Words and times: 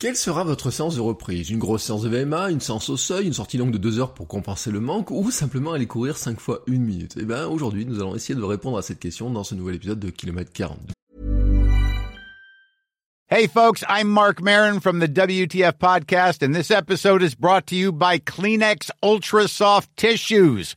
Quelle 0.00 0.14
sera 0.14 0.44
votre 0.44 0.70
séance 0.70 0.94
de 0.94 1.00
reprise? 1.00 1.50
Une 1.50 1.58
grosse 1.58 1.82
séance 1.82 2.02
de 2.02 2.08
VMA, 2.08 2.52
une 2.52 2.60
séance 2.60 2.88
au 2.88 2.96
seuil, 2.96 3.26
une 3.26 3.32
sortie 3.32 3.58
longue 3.58 3.72
de 3.72 3.78
deux 3.78 3.98
heures 3.98 4.14
pour 4.14 4.28
compenser 4.28 4.70
le 4.70 4.78
manque, 4.78 5.10
ou 5.10 5.32
simplement 5.32 5.72
aller 5.72 5.86
courir 5.86 6.16
5 6.16 6.38
fois 6.38 6.62
une 6.68 6.84
minute? 6.84 7.16
Eh 7.18 7.24
bien 7.24 7.48
aujourd'hui 7.48 7.84
nous 7.84 7.98
allons 7.98 8.14
essayer 8.14 8.36
de 8.36 8.44
répondre 8.44 8.78
à 8.78 8.82
cette 8.82 9.00
question 9.00 9.28
dans 9.28 9.42
ce 9.42 9.56
nouvel 9.56 9.74
épisode 9.74 9.98
de 9.98 10.10
Kilomètre 10.10 10.52
42. 10.52 10.92
Hey 13.28 13.48
folks, 13.48 13.82
I'm 13.88 14.06
Mark 14.06 14.40
Marin 14.40 14.78
from 14.78 15.00
the 15.00 15.08
WTF 15.08 15.72
podcast 15.80 16.46
and 16.46 16.54
this 16.54 16.70
episode 16.70 17.20
is 17.20 17.34
brought 17.34 17.66
to 17.66 17.74
you 17.74 17.90
by 17.90 18.20
Kleenex 18.20 18.92
Ultra 19.02 19.48
Soft 19.48 19.90
Tissues 19.96 20.76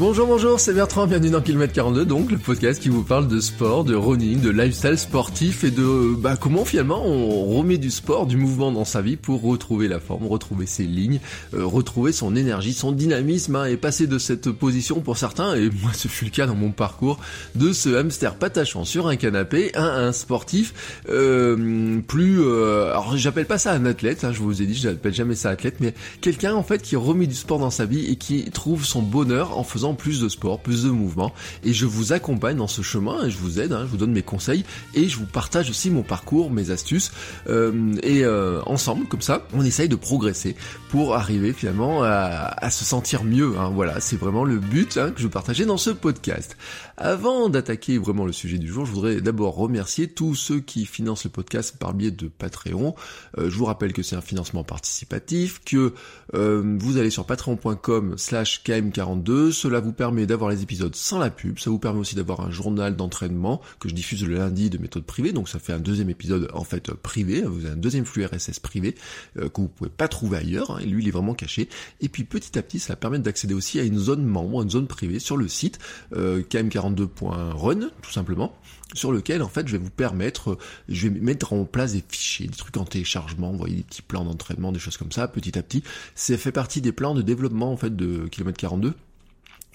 Bonjour, 0.00 0.26
bonjour, 0.26 0.58
c'est 0.58 0.72
Bertrand, 0.72 1.06
bienvenue 1.06 1.28
dans 1.28 1.42
Kilomètre 1.42 1.74
42, 1.74 2.06
donc 2.06 2.30
le 2.30 2.38
podcast 2.38 2.80
qui 2.80 2.88
vous 2.88 3.02
parle 3.02 3.28
de 3.28 3.38
sport, 3.38 3.84
de 3.84 3.94
running, 3.94 4.40
de 4.40 4.48
lifestyle 4.48 4.96
sportif 4.96 5.62
et 5.62 5.70
de 5.70 6.14
bah, 6.16 6.38
comment 6.40 6.64
finalement 6.64 7.04
on 7.04 7.44
remet 7.54 7.76
du 7.76 7.90
sport, 7.90 8.26
du 8.26 8.38
mouvement 8.38 8.72
dans 8.72 8.86
sa 8.86 9.02
vie 9.02 9.16
pour 9.16 9.42
retrouver 9.42 9.88
la 9.88 10.00
forme, 10.00 10.26
retrouver 10.26 10.64
ses 10.64 10.84
lignes, 10.84 11.20
euh, 11.52 11.66
retrouver 11.66 12.12
son 12.12 12.34
énergie, 12.34 12.72
son 12.72 12.92
dynamisme 12.92 13.56
hein, 13.56 13.66
et 13.66 13.76
passer 13.76 14.06
de 14.06 14.16
cette 14.16 14.50
position 14.50 15.00
pour 15.00 15.18
certains, 15.18 15.54
et 15.54 15.68
moi 15.68 15.90
ce 15.92 16.08
fut 16.08 16.24
le 16.24 16.30
cas 16.30 16.46
dans 16.46 16.54
mon 16.54 16.70
parcours, 16.70 17.20
de 17.54 17.74
ce 17.74 17.94
hamster 17.94 18.36
patachant 18.36 18.86
sur 18.86 19.06
un 19.06 19.16
canapé 19.16 19.70
à 19.74 19.84
un 19.84 20.12
sportif 20.12 21.02
euh, 21.10 22.00
plus... 22.08 22.40
Euh, 22.40 22.88
alors 22.92 23.18
j'appelle 23.18 23.44
pas 23.44 23.58
ça 23.58 23.72
un 23.72 23.84
athlète, 23.84 24.24
hein, 24.24 24.32
je 24.32 24.38
vous 24.38 24.62
ai 24.62 24.64
dit, 24.64 24.74
je 24.74 24.88
n'appelle 24.88 25.12
jamais 25.12 25.34
ça 25.34 25.50
athlète, 25.50 25.76
mais 25.80 25.92
quelqu'un 26.22 26.54
en 26.54 26.62
fait 26.62 26.80
qui 26.80 26.96
remet 26.96 27.26
du 27.26 27.34
sport 27.34 27.58
dans 27.58 27.68
sa 27.68 27.84
vie 27.84 28.10
et 28.10 28.16
qui 28.16 28.50
trouve 28.50 28.86
son 28.86 29.02
bonheur 29.02 29.58
en 29.58 29.62
faisant 29.62 29.89
plus 29.94 30.20
de 30.20 30.28
sport, 30.28 30.60
plus 30.60 30.84
de 30.84 30.90
mouvement, 30.90 31.32
et 31.64 31.72
je 31.72 31.86
vous 31.86 32.12
accompagne 32.12 32.56
dans 32.56 32.68
ce 32.68 32.82
chemin, 32.82 33.24
et 33.24 33.30
je 33.30 33.38
vous 33.38 33.60
aide, 33.60 33.72
hein, 33.72 33.82
je 33.84 33.90
vous 33.90 33.96
donne 33.96 34.12
mes 34.12 34.22
conseils, 34.22 34.64
et 34.94 35.08
je 35.08 35.16
vous 35.16 35.26
partage 35.26 35.70
aussi 35.70 35.90
mon 35.90 36.02
parcours, 36.02 36.50
mes 36.50 36.70
astuces, 36.70 37.12
euh, 37.48 37.94
et 38.02 38.24
euh, 38.24 38.60
ensemble, 38.66 39.06
comme 39.06 39.22
ça, 39.22 39.46
on 39.54 39.64
essaye 39.64 39.88
de 39.88 39.96
progresser 39.96 40.56
pour 40.90 41.14
arriver 41.14 41.52
finalement 41.52 42.02
à, 42.02 42.70
se 42.70 42.84
sentir 42.84 43.24
mieux. 43.24 43.54
Hein. 43.58 43.70
Voilà, 43.74 44.00
c'est 44.00 44.16
vraiment 44.16 44.44
le 44.44 44.58
but 44.58 44.96
hein, 44.96 45.10
que 45.10 45.20
je 45.20 45.28
partager 45.28 45.64
dans 45.64 45.76
ce 45.76 45.90
podcast. 45.90 46.56
Avant 47.02 47.48
d'attaquer 47.48 47.96
vraiment 47.96 48.26
le 48.26 48.32
sujet 48.32 48.58
du 48.58 48.68
jour, 48.68 48.84
je 48.84 48.92
voudrais 48.92 49.22
d'abord 49.22 49.54
remercier 49.54 50.06
tous 50.06 50.34
ceux 50.34 50.60
qui 50.60 50.84
financent 50.84 51.24
le 51.24 51.30
podcast 51.30 51.78
par 51.78 51.94
biais 51.94 52.10
de 52.10 52.28
Patreon. 52.28 52.94
Euh, 53.38 53.48
je 53.48 53.56
vous 53.56 53.64
rappelle 53.64 53.94
que 53.94 54.02
c'est 54.02 54.16
un 54.16 54.20
financement 54.20 54.64
participatif, 54.64 55.62
que 55.64 55.94
euh, 56.34 56.76
vous 56.78 56.98
allez 56.98 57.08
sur 57.08 57.24
patreon.com 57.24 58.18
slash 58.18 58.62
km42, 58.62 59.50
cela 59.50 59.80
vous 59.80 59.94
permet 59.94 60.26
d'avoir 60.26 60.50
les 60.50 60.62
épisodes 60.62 60.94
sans 60.94 61.18
la 61.18 61.30
pub, 61.30 61.58
ça 61.58 61.70
vous 61.70 61.78
permet 61.78 62.00
aussi 62.00 62.16
d'avoir 62.16 62.42
un 62.42 62.50
journal 62.50 62.94
d'entraînement 62.96 63.62
que 63.78 63.88
je 63.88 63.94
diffuse 63.94 64.22
le 64.26 64.34
lundi 64.34 64.68
de 64.68 64.76
méthode 64.76 65.04
privée, 65.04 65.32
donc 65.32 65.48
ça 65.48 65.58
fait 65.58 65.72
un 65.72 65.80
deuxième 65.80 66.10
épisode 66.10 66.50
en 66.52 66.64
fait 66.64 66.90
euh, 66.90 66.94
privé, 67.02 67.40
vous 67.40 67.64
avez 67.64 67.72
un 67.72 67.78
deuxième 67.78 68.04
flux 68.04 68.26
RSS 68.26 68.58
privé 68.58 68.94
euh, 69.38 69.48
que 69.48 69.62
vous 69.62 69.68
pouvez 69.68 69.88
pas 69.88 70.06
trouver 70.06 70.36
ailleurs, 70.36 70.72
hein. 70.72 70.80
et 70.82 70.84
lui 70.84 71.02
il 71.02 71.08
est 71.08 71.12
vraiment 71.12 71.32
caché, 71.32 71.70
et 72.02 72.10
puis 72.10 72.24
petit 72.24 72.58
à 72.58 72.62
petit 72.62 72.78
ça 72.78 72.94
permet 72.94 73.20
d'accéder 73.20 73.54
aussi 73.54 73.80
à 73.80 73.84
une 73.84 73.98
zone 73.98 74.22
membre, 74.22 74.60
une 74.60 74.70
zone 74.70 74.86
privée 74.86 75.18
sur 75.18 75.38
le 75.38 75.48
site 75.48 75.78
euh, 76.14 76.42
km42 76.42 76.89
42.run, 76.94 77.90
tout 78.02 78.12
simplement, 78.12 78.54
sur 78.94 79.12
lequel, 79.12 79.42
en 79.42 79.48
fait, 79.48 79.66
je 79.66 79.72
vais 79.72 79.82
vous 79.82 79.90
permettre, 79.90 80.52
euh, 80.52 80.58
je 80.88 81.08
vais 81.08 81.20
mettre 81.20 81.52
en 81.52 81.64
place 81.64 81.92
des 81.92 82.04
fichiers, 82.06 82.46
des 82.46 82.56
trucs 82.56 82.76
en 82.76 82.84
téléchargement, 82.84 83.52
voyez, 83.52 83.76
des 83.76 83.82
petits 83.82 84.02
plans 84.02 84.24
d'entraînement, 84.24 84.72
des 84.72 84.78
choses 84.78 84.96
comme 84.96 85.12
ça, 85.12 85.28
petit 85.28 85.58
à 85.58 85.62
petit. 85.62 85.82
C'est 86.14 86.36
fait 86.36 86.52
partie 86.52 86.80
des 86.80 86.92
plans 86.92 87.14
de 87.14 87.22
développement, 87.22 87.72
en 87.72 87.76
fait, 87.76 87.94
de 87.94 88.26
kilomètre 88.28 88.58
42 88.58 88.94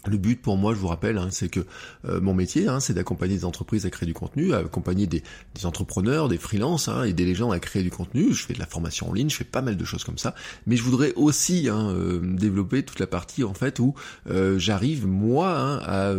le 0.08 0.18
but 0.18 0.42
pour 0.42 0.58
moi, 0.58 0.74
je 0.74 0.80
vous 0.80 0.88
rappelle, 0.88 1.18
hein, 1.18 1.28
c'est 1.32 1.50
que 1.50 1.62
euh, 2.08 2.20
mon 2.22 2.34
métier, 2.34 2.68
hein, 2.68 2.80
c'est 2.80 2.94
d'accompagner 2.94 3.36
des 3.36 3.46
entreprises 3.46 3.86
à 3.86 3.90
créer 3.90 4.08
du 4.08 4.14
contenu, 4.14 4.54
à 4.54 4.60
accompagner 4.60 5.08
des, 5.08 5.24
entrepreneurs, 5.64 6.28
des 6.28 6.38
freelances, 6.38 6.88
hein, 6.88 7.04
aider 7.04 7.26
les 7.26 7.36
gens 7.36 7.52
à 7.52 7.60
créer 7.60 7.84
du 7.84 7.92
contenu. 7.92 8.34
Je 8.34 8.46
fais 8.46 8.54
de 8.54 8.60
la 8.60 8.66
formation 8.66 9.10
en 9.10 9.14
ligne, 9.14 9.30
je 9.30 9.36
fais 9.36 9.44
pas 9.44 9.62
mal 9.62 9.78
de 9.78 9.86
choses 9.86 10.04
comme 10.04 10.18
ça. 10.18 10.36
Mais 10.68 10.76
je 10.76 10.84
voudrais 10.84 11.14
aussi 11.16 11.70
hein, 11.70 11.90
euh, 11.90 12.20
développer 12.24 12.84
toute 12.84 13.00
la 13.00 13.08
partie 13.08 13.44
en 13.44 13.54
fait 13.54 13.80
où 13.80 13.94
euh, 14.30 14.60
j'arrive 14.60 15.08
moi 15.08 15.58
hein, 15.58 15.80
à, 15.84 16.14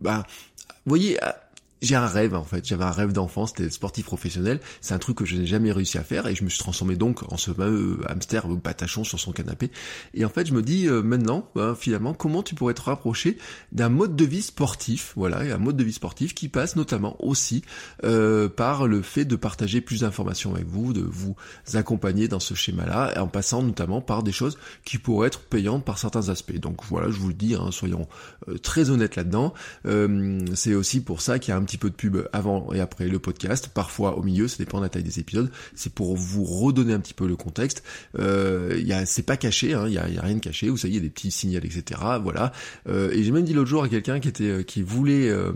bah, 0.00 0.26
vous 0.84 0.90
voyez, 0.90 1.22
à, 1.22 1.45
j'ai 1.82 1.94
un 1.94 2.06
rêve 2.06 2.34
en 2.34 2.44
fait, 2.44 2.66
j'avais 2.66 2.84
un 2.84 2.90
rêve 2.90 3.12
d'enfance, 3.12 3.52
c'était 3.56 3.70
sportif 3.70 4.06
professionnel, 4.06 4.60
c'est 4.80 4.94
un 4.94 4.98
truc 4.98 5.18
que 5.18 5.24
je 5.24 5.36
n'ai 5.36 5.46
jamais 5.46 5.72
réussi 5.72 5.98
à 5.98 6.02
faire 6.02 6.26
et 6.26 6.34
je 6.34 6.42
me 6.42 6.48
suis 6.48 6.58
transformé 6.58 6.96
donc 6.96 7.30
en 7.32 7.36
ce 7.36 7.52
fameux 7.52 8.00
hamster 8.08 8.46
patachon 8.62 9.04
sur 9.04 9.20
son 9.20 9.32
canapé. 9.32 9.70
Et 10.14 10.24
en 10.24 10.28
fait 10.28 10.46
je 10.46 10.54
me 10.54 10.62
dis 10.62 10.88
euh, 10.88 11.02
maintenant, 11.02 11.50
ben, 11.54 11.74
finalement, 11.74 12.14
comment 12.14 12.42
tu 12.42 12.54
pourrais 12.54 12.74
te 12.74 12.82
rapprocher 12.82 13.36
d'un 13.72 13.88
mode 13.88 14.16
de 14.16 14.24
vie 14.24 14.42
sportif, 14.42 15.12
voilà, 15.16 15.44
et 15.44 15.52
un 15.52 15.58
mode 15.58 15.76
de 15.76 15.84
vie 15.84 15.92
sportif 15.92 16.34
qui 16.34 16.48
passe 16.48 16.76
notamment 16.76 17.16
aussi 17.22 17.62
euh, 18.04 18.48
par 18.48 18.86
le 18.86 19.02
fait 19.02 19.24
de 19.24 19.36
partager 19.36 19.80
plus 19.80 20.00
d'informations 20.00 20.54
avec 20.54 20.66
vous, 20.66 20.92
de 20.92 21.02
vous 21.02 21.36
accompagner 21.74 22.28
dans 22.28 22.40
ce 22.40 22.54
schéma-là, 22.54 23.14
en 23.20 23.28
passant 23.28 23.62
notamment 23.62 24.00
par 24.00 24.22
des 24.22 24.32
choses 24.32 24.58
qui 24.84 24.98
pourraient 24.98 25.28
être 25.28 25.40
payantes 25.40 25.84
par 25.84 25.98
certains 25.98 26.28
aspects. 26.30 26.58
Donc 26.58 26.84
voilà, 26.88 27.10
je 27.10 27.18
vous 27.18 27.28
le 27.28 27.34
dis, 27.34 27.54
hein, 27.54 27.70
soyons 27.70 28.08
euh, 28.48 28.58
très 28.58 28.90
honnêtes 28.90 29.16
là-dedans. 29.16 29.52
c'est 30.54 30.74
aussi 30.74 31.00
pour 31.02 31.20
ça 31.20 31.38
qu'il 31.38 31.52
y 31.52 31.54
a 31.54 31.58
un 31.58 31.65
petit 31.66 31.76
peu 31.76 31.90
de 31.90 31.94
pub 31.94 32.16
avant 32.32 32.72
et 32.72 32.80
après 32.80 33.08
le 33.08 33.18
podcast, 33.18 33.68
parfois 33.68 34.16
au 34.16 34.22
milieu, 34.22 34.48
ça 34.48 34.56
dépend 34.58 34.78
de 34.78 34.84
la 34.84 34.88
taille 34.88 35.02
des 35.02 35.20
épisodes. 35.20 35.50
C'est 35.74 35.92
pour 35.92 36.16
vous 36.16 36.44
redonner 36.44 36.94
un 36.94 37.00
petit 37.00 37.14
peu 37.14 37.26
le 37.26 37.36
contexte. 37.36 37.82
Euh, 38.18 38.80
c'est 39.04 39.26
pas 39.26 39.36
caché, 39.36 39.68
il 39.68 39.74
hein, 39.74 39.88
y, 39.88 39.98
a, 39.98 40.22
rien 40.22 40.34
de 40.34 40.40
caché. 40.40 40.68
Vous 40.68 40.76
savez, 40.76 40.94
y 40.94 40.98
a 40.98 41.00
des 41.00 41.10
petits 41.10 41.30
signaux, 41.30 41.60
etc. 41.62 42.00
Voilà. 42.22 42.52
Euh, 42.88 43.10
et 43.12 43.22
j'ai 43.22 43.30
même 43.30 43.44
dit 43.44 43.52
l'autre 43.52 43.68
jour 43.68 43.82
à 43.82 43.88
quelqu'un 43.88 44.20
qui 44.20 44.28
était, 44.28 44.44
euh, 44.44 44.62
qui 44.62 44.82
voulait 44.82 45.28
euh, 45.28 45.52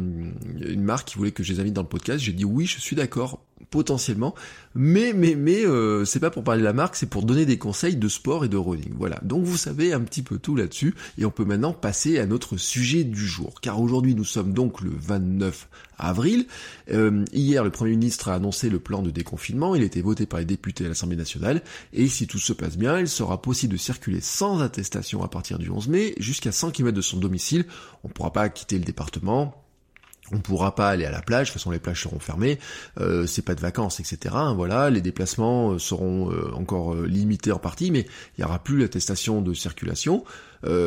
une 0.60 0.82
marque, 0.82 1.08
qui 1.08 1.18
voulait 1.18 1.32
que 1.32 1.42
je 1.42 1.52
les 1.52 1.60
invite 1.60 1.74
dans 1.74 1.82
le 1.82 1.88
podcast. 1.88 2.20
J'ai 2.20 2.32
dit 2.32 2.44
oui, 2.44 2.66
je 2.66 2.78
suis 2.80 2.96
d'accord 2.96 3.40
potentiellement, 3.70 4.34
mais 4.74 5.12
mais 5.12 5.34
mais 5.34 5.64
euh, 5.64 6.04
c'est 6.04 6.20
pas 6.20 6.30
pour 6.30 6.44
parler 6.44 6.60
de 6.60 6.66
la 6.66 6.72
marque, 6.72 6.96
c'est 6.96 7.08
pour 7.08 7.24
donner 7.24 7.44
des 7.44 7.58
conseils 7.58 7.96
de 7.96 8.08
sport 8.08 8.44
et 8.44 8.48
de 8.48 8.56
running. 8.56 8.92
Voilà. 8.96 9.20
Donc 9.22 9.44
vous 9.44 9.56
savez 9.56 9.92
un 9.92 10.00
petit 10.00 10.22
peu 10.22 10.38
tout 10.38 10.56
là-dessus 10.56 10.94
et 11.18 11.24
on 11.24 11.30
peut 11.30 11.44
maintenant 11.44 11.72
passer 11.72 12.18
à 12.18 12.26
notre 12.26 12.56
sujet 12.56 13.04
du 13.04 13.26
jour. 13.26 13.60
Car 13.60 13.80
aujourd'hui 13.80 14.14
nous 14.14 14.24
sommes 14.24 14.52
donc 14.52 14.80
le 14.80 14.90
29 14.90 15.68
avril. 15.98 16.46
Euh, 16.90 17.24
hier 17.32 17.62
le 17.62 17.70
Premier 17.70 17.92
ministre 17.92 18.28
a 18.28 18.34
annoncé 18.34 18.70
le 18.70 18.80
plan 18.80 19.02
de 19.02 19.10
déconfinement, 19.10 19.74
il 19.74 19.82
a 19.82 19.86
été 19.86 20.02
voté 20.02 20.26
par 20.26 20.40
les 20.40 20.46
députés 20.46 20.86
à 20.86 20.88
l'Assemblée 20.88 21.16
nationale 21.16 21.62
et 21.92 22.08
si 22.08 22.26
tout 22.26 22.38
se 22.38 22.52
passe 22.52 22.76
bien, 22.76 22.98
il 22.98 23.08
sera 23.08 23.42
possible 23.42 23.74
de 23.74 23.78
circuler 23.78 24.20
sans 24.20 24.60
attestation 24.60 25.22
à 25.22 25.28
partir 25.28 25.58
du 25.58 25.70
11 25.70 25.88
mai 25.88 26.14
jusqu'à 26.18 26.52
100 26.52 26.70
km 26.70 26.96
de 26.96 27.02
son 27.02 27.18
domicile. 27.18 27.66
On 28.02 28.08
ne 28.08 28.12
pourra 28.12 28.32
pas 28.32 28.48
quitter 28.48 28.78
le 28.78 28.84
département 28.84 29.54
on 30.32 30.38
pourra 30.38 30.74
pas 30.74 30.88
aller 30.88 31.04
à 31.04 31.10
la 31.10 31.22
plage, 31.22 31.48
de 31.48 31.52
toute 31.52 31.60
façon 31.60 31.70
les 31.70 31.78
plages 31.78 32.02
seront 32.02 32.18
fermées, 32.18 32.58
euh, 33.00 33.26
c'est 33.26 33.42
pas 33.42 33.54
de 33.54 33.60
vacances, 33.60 34.00
etc. 34.00 34.34
Voilà, 34.54 34.90
les 34.90 35.00
déplacements 35.00 35.72
euh, 35.72 35.78
seront 35.78 36.30
euh, 36.30 36.52
encore 36.54 36.94
limités 36.94 37.52
en 37.52 37.58
partie, 37.58 37.90
mais 37.90 38.06
il 38.36 38.40
n'y 38.40 38.44
aura 38.44 38.58
plus 38.58 38.78
l'attestation 38.78 39.42
de 39.42 39.54
circulation. 39.54 40.24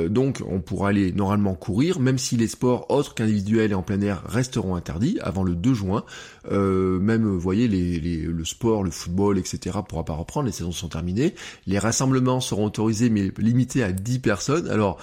donc 0.10 0.44
on 0.48 0.62
pourra 0.62 0.90
aller 0.90 1.12
normalement 1.12 1.56
courir, 1.56 2.00
même 2.00 2.20
si 2.20 2.38
les 2.38 2.48
sports 2.48 2.86
autres 2.90 3.16
qu'individuels 3.16 3.72
et 3.72 3.76
en 3.76 3.82
plein 3.82 4.00
air 4.02 4.22
resteront 4.26 4.76
interdits 4.76 5.18
avant 5.22 5.44
le 5.44 5.56
2 5.56 5.74
juin. 5.74 6.04
même, 6.52 7.26
vous 7.26 7.40
voyez, 7.40 7.68
le 7.68 8.46
sport, 8.46 8.84
le 8.84 8.92
football, 8.92 9.40
etc. 9.40 9.80
pourra 9.88 10.06
pas 10.06 10.14
reprendre, 10.14 10.46
les 10.46 10.52
saisons 10.52 10.72
sont 10.72 10.90
terminées. 10.90 11.34
Les 11.66 11.80
rassemblements 11.80 12.40
seront 12.40 12.66
autorisés, 12.66 13.10
mais 13.10 13.32
limités 13.38 13.84
à 13.84 13.92
10 13.92 14.20
personnes. 14.20 14.68
Alors, 14.70 15.00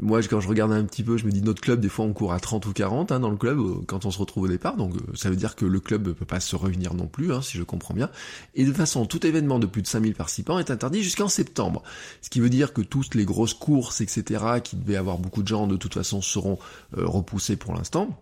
moi, 0.00 0.22
quand 0.22 0.40
je 0.40 0.48
regarde 0.48 0.72
un 0.72 0.84
petit 0.84 1.02
peu, 1.02 1.18
je 1.18 1.26
me 1.26 1.30
dis 1.30 1.42
notre 1.42 1.60
club, 1.60 1.80
des 1.80 1.90
fois 1.90 2.06
on 2.06 2.12
court 2.14 2.32
à 2.32 2.40
30 2.40 2.64
ou 2.66 2.72
40 2.72 3.12
hein, 3.12 3.20
dans 3.20 3.30
le 3.30 3.36
club 3.36 3.58
euh, 3.58 3.74
quand 3.86 4.06
on 4.06 4.10
se 4.10 4.18
retrouve 4.18 4.44
au 4.44 4.48
départ, 4.48 4.76
donc 4.76 4.94
euh, 4.96 5.00
ça 5.14 5.28
veut 5.28 5.36
dire 5.36 5.54
que 5.54 5.66
le 5.66 5.80
club 5.80 6.08
ne 6.08 6.12
peut 6.12 6.24
pas 6.24 6.40
se 6.40 6.56
réunir 6.56 6.94
non 6.94 7.06
plus, 7.06 7.32
hein, 7.32 7.42
si 7.42 7.58
je 7.58 7.62
comprends 7.62 7.92
bien. 7.92 8.08
Et 8.54 8.62
de 8.62 8.68
toute 8.68 8.78
façon, 8.78 9.04
tout 9.04 9.26
événement 9.26 9.58
de 9.58 9.66
plus 9.66 9.82
de 9.82 9.86
5000 9.86 10.14
participants 10.14 10.58
est 10.58 10.70
interdit 10.70 11.02
jusqu'en 11.02 11.28
septembre. 11.28 11.82
Ce 12.22 12.30
qui 12.30 12.40
veut 12.40 12.50
dire 12.50 12.72
que 12.72 12.80
toutes 12.80 13.14
les 13.14 13.26
grosses 13.26 13.54
courses, 13.54 14.00
etc., 14.00 14.44
qui 14.64 14.76
devaient 14.76 14.96
avoir 14.96 15.18
beaucoup 15.18 15.42
de 15.42 15.48
gens, 15.48 15.66
de 15.66 15.76
toute 15.76 15.94
façon, 15.94 16.22
seront 16.22 16.58
euh, 16.96 17.06
repoussées 17.06 17.56
pour 17.56 17.74
l'instant. 17.74 18.18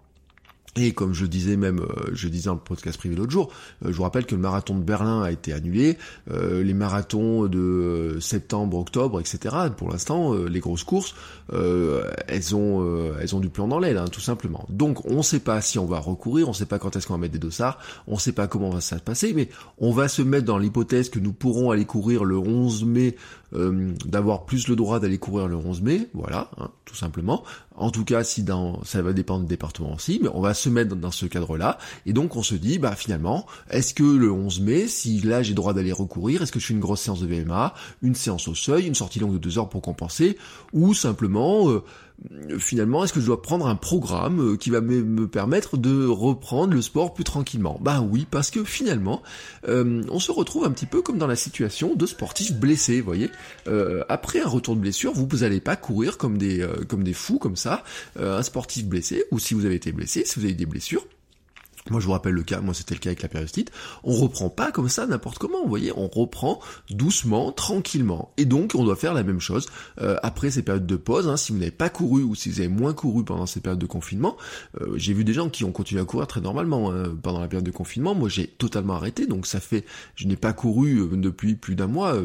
Et 0.76 0.92
comme 0.92 1.14
je 1.14 1.26
disais 1.26 1.56
même, 1.56 1.80
euh, 1.80 2.10
je 2.12 2.28
disais 2.28 2.46
dans 2.46 2.54
le 2.54 2.60
podcast 2.60 2.96
privé 2.96 3.16
l'autre 3.16 3.32
jour, 3.32 3.50
euh, 3.84 3.90
je 3.90 3.96
vous 3.96 4.04
rappelle 4.04 4.24
que 4.24 4.36
le 4.36 4.40
marathon 4.40 4.76
de 4.76 4.84
Berlin 4.84 5.20
a 5.22 5.32
été 5.32 5.52
annulé, 5.52 5.98
euh, 6.30 6.62
les 6.62 6.74
marathons 6.74 7.46
de 7.46 8.18
septembre, 8.20 8.78
octobre, 8.78 9.18
etc. 9.18 9.56
Pour 9.76 9.90
l'instant, 9.90 10.32
les 10.34 10.60
grosses 10.60 10.84
courses, 10.84 11.14
elles 11.52 12.54
ont 12.54 13.14
elles 13.20 13.34
ont 13.34 13.40
du 13.40 13.48
plan 13.48 13.66
dans 13.66 13.80
l'aile, 13.80 13.98
hein, 13.98 14.06
tout 14.10 14.20
simplement. 14.20 14.64
Donc 14.68 15.04
on 15.06 15.18
ne 15.18 15.22
sait 15.22 15.40
pas 15.40 15.60
si 15.60 15.78
on 15.78 15.86
va 15.86 15.98
recourir, 15.98 16.46
on 16.46 16.52
ne 16.52 16.56
sait 16.56 16.66
pas 16.66 16.78
quand 16.78 16.94
est-ce 16.94 17.08
qu'on 17.08 17.14
va 17.14 17.18
mettre 17.18 17.32
des 17.32 17.38
dossards, 17.40 17.78
on 18.06 18.14
ne 18.14 18.20
sait 18.20 18.32
pas 18.32 18.46
comment 18.46 18.70
va 18.70 18.80
ça 18.80 18.98
se 18.98 19.02
passer, 19.02 19.32
mais 19.34 19.48
on 19.78 19.90
va 19.90 20.06
se 20.06 20.22
mettre 20.22 20.44
dans 20.44 20.58
l'hypothèse 20.58 21.10
que 21.10 21.18
nous 21.18 21.32
pourrons 21.32 21.72
aller 21.72 21.84
courir 21.84 22.24
le 22.24 22.38
11 22.38 22.84
mai, 22.84 23.16
d'avoir 23.52 24.44
plus 24.44 24.68
le 24.68 24.76
droit 24.76 25.00
d'aller 25.00 25.18
courir 25.18 25.48
le 25.48 25.56
11 25.56 25.82
mai, 25.82 26.08
voilà, 26.14 26.50
hein, 26.58 26.70
tout 26.84 26.94
simplement. 26.94 27.42
En 27.74 27.90
tout 27.90 28.04
cas, 28.04 28.22
si 28.22 28.42
dans 28.42 28.84
ça 28.84 29.02
va 29.02 29.12
dépendre 29.12 29.42
du 29.42 29.48
département 29.48 29.94
aussi, 29.94 30.20
mais 30.22 30.28
on 30.32 30.40
va 30.40 30.54
se 30.60 30.68
mettre 30.68 30.94
dans 30.94 31.10
ce 31.10 31.26
cadre-là. 31.26 31.78
Et 32.06 32.12
donc 32.12 32.36
on 32.36 32.42
se 32.42 32.54
dit, 32.54 32.78
bah 32.78 32.94
finalement, 32.94 33.46
est-ce 33.70 33.94
que 33.94 34.02
le 34.02 34.30
11 34.30 34.60
mai, 34.60 34.86
si 34.86 35.20
là 35.20 35.42
j'ai 35.42 35.54
droit 35.54 35.74
d'aller 35.74 35.92
recourir, 35.92 36.42
est-ce 36.42 36.52
que 36.52 36.60
je 36.60 36.66
fais 36.66 36.74
une 36.74 36.80
grosse 36.80 37.00
séance 37.00 37.20
de 37.20 37.26
VMA, 37.26 37.74
une 38.02 38.14
séance 38.14 38.48
au 38.48 38.54
seuil, 38.54 38.86
une 38.86 38.94
sortie 38.94 39.18
longue 39.18 39.32
de 39.32 39.38
deux 39.38 39.58
heures 39.58 39.68
pour 39.68 39.82
compenser, 39.82 40.36
ou 40.72 40.94
simplement 40.94 41.70
euh, 41.70 41.82
finalement, 42.58 43.04
est-ce 43.04 43.12
que 43.12 43.20
je 43.20 43.26
dois 43.26 43.42
prendre 43.42 43.66
un 43.66 43.76
programme 43.76 44.52
euh, 44.52 44.56
qui 44.56 44.70
va 44.70 44.80
me, 44.80 45.26
permettre 45.26 45.76
de 45.76 46.06
reprendre 46.06 46.74
le 46.74 46.82
sport 46.82 47.14
plus 47.14 47.24
tranquillement? 47.24 47.78
Ben 47.80 48.06
oui, 48.10 48.26
parce 48.30 48.50
que 48.50 48.64
finalement, 48.64 49.22
euh, 49.68 50.02
on 50.10 50.18
se 50.18 50.32
retrouve 50.32 50.64
un 50.64 50.70
petit 50.70 50.86
peu 50.86 51.02
comme 51.02 51.18
dans 51.18 51.26
la 51.26 51.36
situation 51.36 51.94
de 51.94 52.06
sportifs 52.06 52.54
blessés, 52.54 53.00
vous 53.00 53.06
voyez. 53.06 53.30
Euh, 53.68 54.04
après 54.08 54.40
un 54.40 54.48
retour 54.48 54.76
de 54.76 54.80
blessure, 54.80 55.12
vous 55.12 55.26
n'allez 55.38 55.60
pas 55.60 55.76
courir 55.76 56.18
comme 56.18 56.38
des, 56.38 56.66
comme 56.88 57.04
des 57.04 57.14
fous 57.14 57.38
comme 57.38 57.56
ça. 57.56 57.84
un 58.18 58.42
sportif 58.42 58.86
blessé, 58.86 59.24
ou 59.30 59.38
si 59.38 59.54
vous 59.54 59.64
avez 59.64 59.74
été 59.74 59.92
blessé, 59.92 60.24
si 60.24 60.38
vous 60.38 60.44
avez 60.44 60.54
des 60.54 60.66
blessures, 60.66 61.04
moi, 61.90 62.00
je 62.00 62.06
vous 62.06 62.12
rappelle 62.12 62.34
le 62.34 62.42
cas, 62.42 62.60
moi 62.60 62.74
c'était 62.74 62.94
le 62.94 63.00
cas 63.00 63.10
avec 63.10 63.22
la 63.22 63.28
périostite. 63.28 63.70
On 64.04 64.14
reprend 64.14 64.48
pas 64.48 64.72
comme 64.72 64.88
ça 64.88 65.06
n'importe 65.06 65.38
comment, 65.38 65.62
vous 65.62 65.68
voyez, 65.68 65.92
on 65.96 66.08
reprend 66.08 66.60
doucement, 66.90 67.52
tranquillement. 67.52 68.32
Et 68.36 68.44
donc, 68.44 68.74
on 68.74 68.84
doit 68.84 68.96
faire 68.96 69.14
la 69.14 69.22
même 69.22 69.40
chose 69.40 69.66
euh, 70.00 70.16
après 70.22 70.50
ces 70.50 70.62
périodes 70.62 70.86
de 70.86 70.96
pause. 70.96 71.28
Hein, 71.28 71.36
si 71.36 71.52
vous 71.52 71.58
n'avez 71.58 71.70
pas 71.70 71.88
couru 71.88 72.22
ou 72.22 72.34
si 72.34 72.48
vous 72.48 72.60
avez 72.60 72.68
moins 72.68 72.94
couru 72.94 73.24
pendant 73.24 73.46
ces 73.46 73.60
périodes 73.60 73.80
de 73.80 73.86
confinement, 73.86 74.36
euh, 74.80 74.94
j'ai 74.96 75.12
vu 75.12 75.24
des 75.24 75.32
gens 75.32 75.48
qui 75.48 75.64
ont 75.64 75.72
continué 75.72 76.00
à 76.00 76.04
courir 76.04 76.26
très 76.26 76.40
normalement 76.40 76.92
hein, 76.92 77.14
pendant 77.22 77.40
la 77.40 77.48
période 77.48 77.66
de 77.66 77.70
confinement. 77.70 78.14
Moi, 78.14 78.28
j'ai 78.28 78.46
totalement 78.46 78.94
arrêté, 78.94 79.26
donc 79.26 79.46
ça 79.46 79.60
fait, 79.60 79.84
je 80.14 80.26
n'ai 80.26 80.36
pas 80.36 80.52
couru 80.52 81.00
euh, 81.00 81.16
depuis 81.16 81.54
plus 81.54 81.74
d'un 81.74 81.86
mois. 81.86 82.16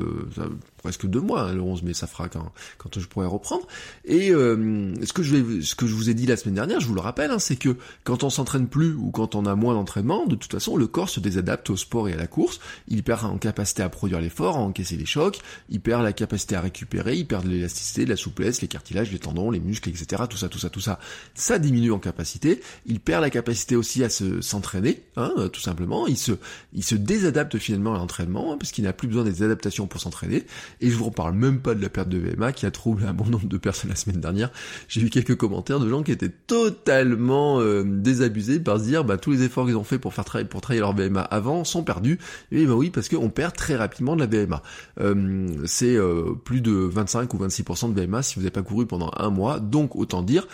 Presque 0.86 1.08
deux 1.08 1.20
mois, 1.20 1.42
hein, 1.42 1.54
le 1.54 1.62
11 1.62 1.82
mai, 1.82 1.94
ça 1.96 2.06
fera 2.06 2.30
quand, 2.30 2.52
quand 2.78 3.00
je 3.00 3.08
pourrai 3.08 3.26
reprendre. 3.26 3.66
Et 4.06 4.30
euh, 4.32 4.94
ce 5.04 5.14
que 5.14 5.24
je 5.24 5.36
vais, 5.36 5.62
ce 5.64 5.74
que 5.74 5.88
je 5.88 5.96
vous 5.96 6.12
ai 6.12 6.14
dit 6.14 6.28
la 6.28 6.38
semaine 6.38 6.54
dernière, 6.54 6.80
je 6.80 6.86
vous 6.86 6.94
le 6.94 7.02
rappelle, 7.02 7.32
hein, 7.32 7.40
c'est 7.40 7.56
que 7.56 7.76
quand 8.04 8.24
on 8.24 8.30
s'entraîne 8.30 8.68
plus 8.68 8.94
ou 8.94 9.10
quand 9.10 9.34
on 9.34 9.48
a 9.48 9.56
moins 9.56 9.74
d'entraînement, 9.74 10.28
de 10.28 10.36
toute 10.36 10.52
façon, 10.52 10.78
le 10.78 10.86
corps 10.86 11.10
se 11.10 11.20
désadapte 11.20 11.72
au 11.72 11.76
sport 11.76 12.08
et 12.08 12.14
à 12.14 12.18
la 12.18 12.28
course. 12.28 12.60
Il 12.88 13.02
perd 13.02 13.26
en 13.26 13.38
capacité 13.38 13.82
à 13.82 13.90
produire 13.90 14.22
l'effort, 14.22 14.58
à 14.58 14.60
encaisser 14.60 14.96
les 14.96 15.08
chocs. 15.08 15.40
Il 15.70 15.82
perd 15.82 16.04
la 16.04 16.14
capacité 16.14 16.56
à 16.56 16.62
récupérer. 16.62 17.16
Il 17.16 17.26
perd 17.26 17.46
de 17.46 17.50
l'élasticité, 17.50 18.06
de 18.06 18.12
la 18.12 18.16
souplesse, 18.16 18.62
les 18.62 18.68
cartilages, 18.68 19.12
les 19.12 19.20
tendons, 19.20 19.50
les 19.50 19.60
muscles, 19.60 19.90
etc. 19.90 20.24
Tout 20.30 20.38
ça, 20.38 20.50
tout 20.50 20.60
ça, 20.60 20.70
tout 20.70 20.82
ça. 20.82 21.00
Ça 21.34 21.58
diminue 21.58 21.92
en 21.92 22.00
capacité. 22.00 22.62
Il 22.86 23.00
perd 23.00 23.22
la 23.22 23.32
capacité 23.32 23.76
aussi 23.76 24.04
à 24.04 24.10
se 24.10 24.42
s'entraîner, 24.42 25.02
hein, 25.16 25.34
tout 25.52 25.62
simplement. 25.62 26.06
Il 26.06 26.18
se, 26.18 26.34
il 26.74 26.84
se 26.84 26.96
désadapte 26.96 27.58
finalement 27.58 27.96
à 27.96 27.98
l'entraînement 27.98 28.54
hein, 28.54 28.58
parce 28.60 28.72
qu'il 28.72 28.84
n'a 28.84 28.94
plus 28.94 29.08
besoin 29.08 29.24
des 29.24 29.42
adaptations 29.42 29.88
pour 29.88 30.02
s'entraîner. 30.02 30.46
Et 30.82 30.90
je 30.90 30.96
vous 30.96 31.06
reparle 31.06 31.34
même 31.34 31.60
pas 31.60 31.76
de 31.76 31.82
la 31.82 31.90
perte 31.90 32.10
de 32.10 32.18
VMA 32.18 32.52
qui 32.54 32.66
a 32.66 32.72
troublé 32.72 33.06
un 33.06 33.14
bon 33.14 33.26
nombre 33.26 33.48
de 33.48 33.58
personnes 33.58 33.90
la 33.90 33.96
semaine 33.96 34.20
dernière. 34.20 34.52
J'ai 34.88 35.02
vu 35.02 35.10
quelques 35.10 35.36
commentaires 35.36 35.80
de 35.80 35.90
gens 35.90 36.04
qui 36.04 36.12
étaient 36.12 36.30
totalement 36.30 37.60
euh, 37.60 37.84
désabusés 37.86 38.60
par 38.60 38.80
se 38.80 38.86
dire 38.86 39.04
bah 39.04 39.18
tous 39.18 39.32
les 39.32 39.44
efforts 39.44 39.66
qu'ils 39.66 39.78
ont 39.78 39.84
fait 39.84 40.00
pour 40.00 40.14
faire 40.14 40.26
travailler 40.26 40.48
pour 40.48 40.62
travailler 40.62 40.82
leur 40.82 40.96
VMA 40.96 41.22
avant 41.22 41.64
sont 41.64 41.84
perdus. 41.84 42.20
Et 42.52 42.66
bah 42.66 42.74
oui 42.74 42.90
parce 42.90 43.10
qu'on 43.10 43.30
perd 43.30 43.54
très 43.56 43.76
rapidement 43.76 44.16
de 44.16 44.22
la 44.22 44.28
VMA. 44.28 44.62
Euh, 45.00 45.48
c'est 45.66 45.96
euh, 45.96 46.34
plus 46.44 46.62
de 46.62 46.72
25 46.72 47.34
ou 47.34 47.38
26% 47.38 47.94
de 47.94 48.02
VMA 48.02 48.22
si 48.22 48.36
vous 48.36 48.42
n'avez 48.42 48.52
pas 48.52 48.64
couru 48.64 48.86
pendant 48.86 49.12
un 49.18 49.30
mois. 49.30 49.60
Donc 49.60 49.96
autant 49.96 50.22
dire 50.22 50.48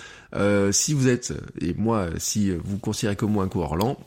si 0.72 0.94
vous 0.94 1.10
êtes 1.10 1.34
et 1.60 1.74
moi 1.74 2.08
si 2.18 2.52
vous 2.52 2.78
considérez 2.78 3.18
comme 3.18 3.32
moi 3.32 3.44
un 3.44 3.50
coureur 3.50 3.76
lent 3.76 3.98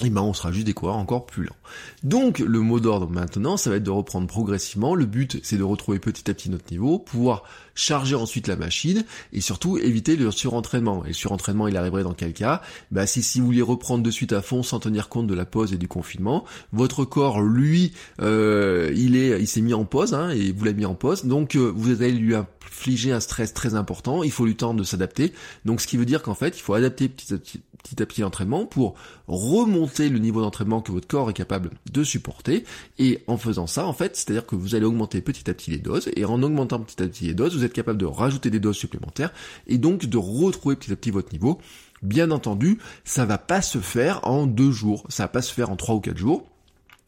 et 0.00 0.10
ben 0.10 0.22
on 0.22 0.32
sera 0.32 0.50
juste 0.50 0.66
des 0.66 0.74
coureurs 0.74 0.96
encore 0.96 1.26
plus 1.26 1.44
lents. 1.44 1.56
Donc 2.02 2.40
le 2.40 2.60
mot 2.60 2.80
d'ordre 2.80 3.08
maintenant, 3.08 3.56
ça 3.56 3.70
va 3.70 3.76
être 3.76 3.84
de 3.84 3.90
reprendre 3.90 4.26
progressivement. 4.26 4.94
Le 4.94 5.06
but, 5.06 5.38
c'est 5.44 5.56
de 5.56 5.62
retrouver 5.62 5.98
petit 6.00 6.28
à 6.30 6.34
petit 6.34 6.50
notre 6.50 6.70
niveau, 6.70 6.98
pouvoir 6.98 7.44
charger 7.74 8.14
ensuite 8.14 8.46
la 8.46 8.56
machine 8.56 9.04
et 9.32 9.40
surtout 9.40 9.78
éviter 9.78 10.16
le 10.16 10.30
surentraînement. 10.30 11.04
Et 11.04 11.08
le 11.08 11.14
surentraînement, 11.14 11.68
il 11.68 11.76
arriverait 11.76 12.02
dans 12.02 12.14
quel 12.14 12.32
cas? 12.32 12.62
Bah 12.90 13.06
si, 13.06 13.22
si 13.22 13.40
vous 13.40 13.46
voulez 13.46 13.62
reprendre 13.62 14.02
de 14.02 14.10
suite 14.10 14.32
à 14.32 14.42
fond 14.42 14.62
sans 14.62 14.80
tenir 14.80 15.08
compte 15.08 15.26
de 15.26 15.34
la 15.34 15.44
pause 15.44 15.72
et 15.72 15.78
du 15.78 15.88
confinement, 15.88 16.44
votre 16.72 17.04
corps, 17.04 17.40
lui, 17.40 17.92
euh, 18.20 18.92
il 18.94 19.16
est, 19.16 19.40
il 19.40 19.46
s'est 19.46 19.60
mis 19.60 19.74
en 19.74 19.84
pause 19.84 20.14
hein, 20.14 20.30
et 20.30 20.52
vous 20.52 20.64
l'avez 20.64 20.78
mis 20.78 20.86
en 20.86 20.94
pause. 20.94 21.24
Donc 21.24 21.56
euh, 21.56 21.72
vous 21.74 21.90
allez 21.90 22.12
lui 22.12 22.34
infliger 22.34 23.12
un 23.12 23.20
stress 23.20 23.54
très 23.54 23.74
important. 23.74 24.22
Il 24.22 24.30
faut 24.30 24.46
lui 24.46 24.56
temps 24.56 24.74
de 24.74 24.84
s'adapter. 24.84 25.32
Donc 25.64 25.80
ce 25.80 25.86
qui 25.86 25.96
veut 25.96 26.06
dire 26.06 26.22
qu'en 26.22 26.34
fait, 26.34 26.56
il 26.56 26.60
faut 26.60 26.74
adapter 26.74 27.08
petit 27.08 27.32
à 27.34 27.38
petit, 27.38 27.60
petit 27.82 28.02
à 28.02 28.06
petit 28.06 28.20
l'entraînement 28.22 28.66
pour 28.66 28.94
remonter 29.28 30.08
le 30.08 30.18
niveau 30.18 30.40
d'entraînement 30.40 30.80
que 30.80 30.92
votre 30.92 31.06
corps 31.06 31.30
est 31.30 31.34
capable 31.34 31.70
de 31.92 32.04
supporter. 32.04 32.64
Et 32.98 33.22
en 33.26 33.36
faisant 33.36 33.66
ça, 33.66 33.86
en 33.86 33.92
fait, 33.92 34.16
c'est-à-dire 34.16 34.46
que 34.46 34.56
vous 34.56 34.74
allez 34.74 34.84
augmenter 34.84 35.20
petit 35.20 35.48
à 35.50 35.54
petit 35.54 35.70
les 35.70 35.78
doses. 35.78 36.10
Et 36.16 36.24
en 36.24 36.42
augmentant 36.42 36.80
petit 36.80 37.02
à 37.02 37.06
petit 37.06 37.26
les 37.26 37.34
doses, 37.34 37.56
vous 37.56 37.63
capable 37.72 37.98
de 37.98 38.06
rajouter 38.06 38.50
des 38.50 38.60
doses 38.60 38.76
supplémentaires 38.76 39.32
et 39.66 39.78
donc 39.78 40.06
de 40.06 40.18
retrouver 40.18 40.76
petit 40.76 40.92
à 40.92 40.96
petit 40.96 41.10
votre 41.10 41.32
niveau. 41.32 41.58
Bien 42.02 42.30
entendu, 42.30 42.78
ça 43.04 43.24
va 43.24 43.38
pas 43.38 43.62
se 43.62 43.78
faire 43.78 44.20
en 44.28 44.46
deux 44.46 44.70
jours, 44.70 45.04
ça 45.08 45.24
va 45.24 45.28
pas 45.28 45.42
se 45.42 45.52
faire 45.52 45.70
en 45.70 45.76
trois 45.76 45.94
ou 45.94 46.00
quatre 46.00 46.18
jours. 46.18 46.44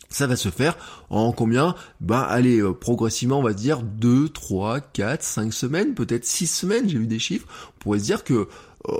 Ça 0.08 0.29
va 0.29 0.37
se 0.37 0.50
faire 0.50 0.79
en 1.11 1.32
combien? 1.32 1.75
Ben 2.00 2.20
allez, 2.20 2.61
euh, 2.61 2.73
progressivement 2.73 3.41
on 3.41 3.43
va 3.43 3.53
dire 3.53 3.82
2, 3.82 4.29
3, 4.29 4.81
4, 4.81 5.23
5 5.23 5.53
semaines, 5.53 5.94
peut-être 5.94 6.25
6 6.25 6.47
semaines, 6.47 6.88
j'ai 6.88 6.99
vu 6.99 7.09
des 7.09 7.19
chiffres. 7.19 7.47
On 7.69 7.79
pourrait 7.81 7.99
se 7.99 8.05
dire 8.05 8.23
que 8.23 8.49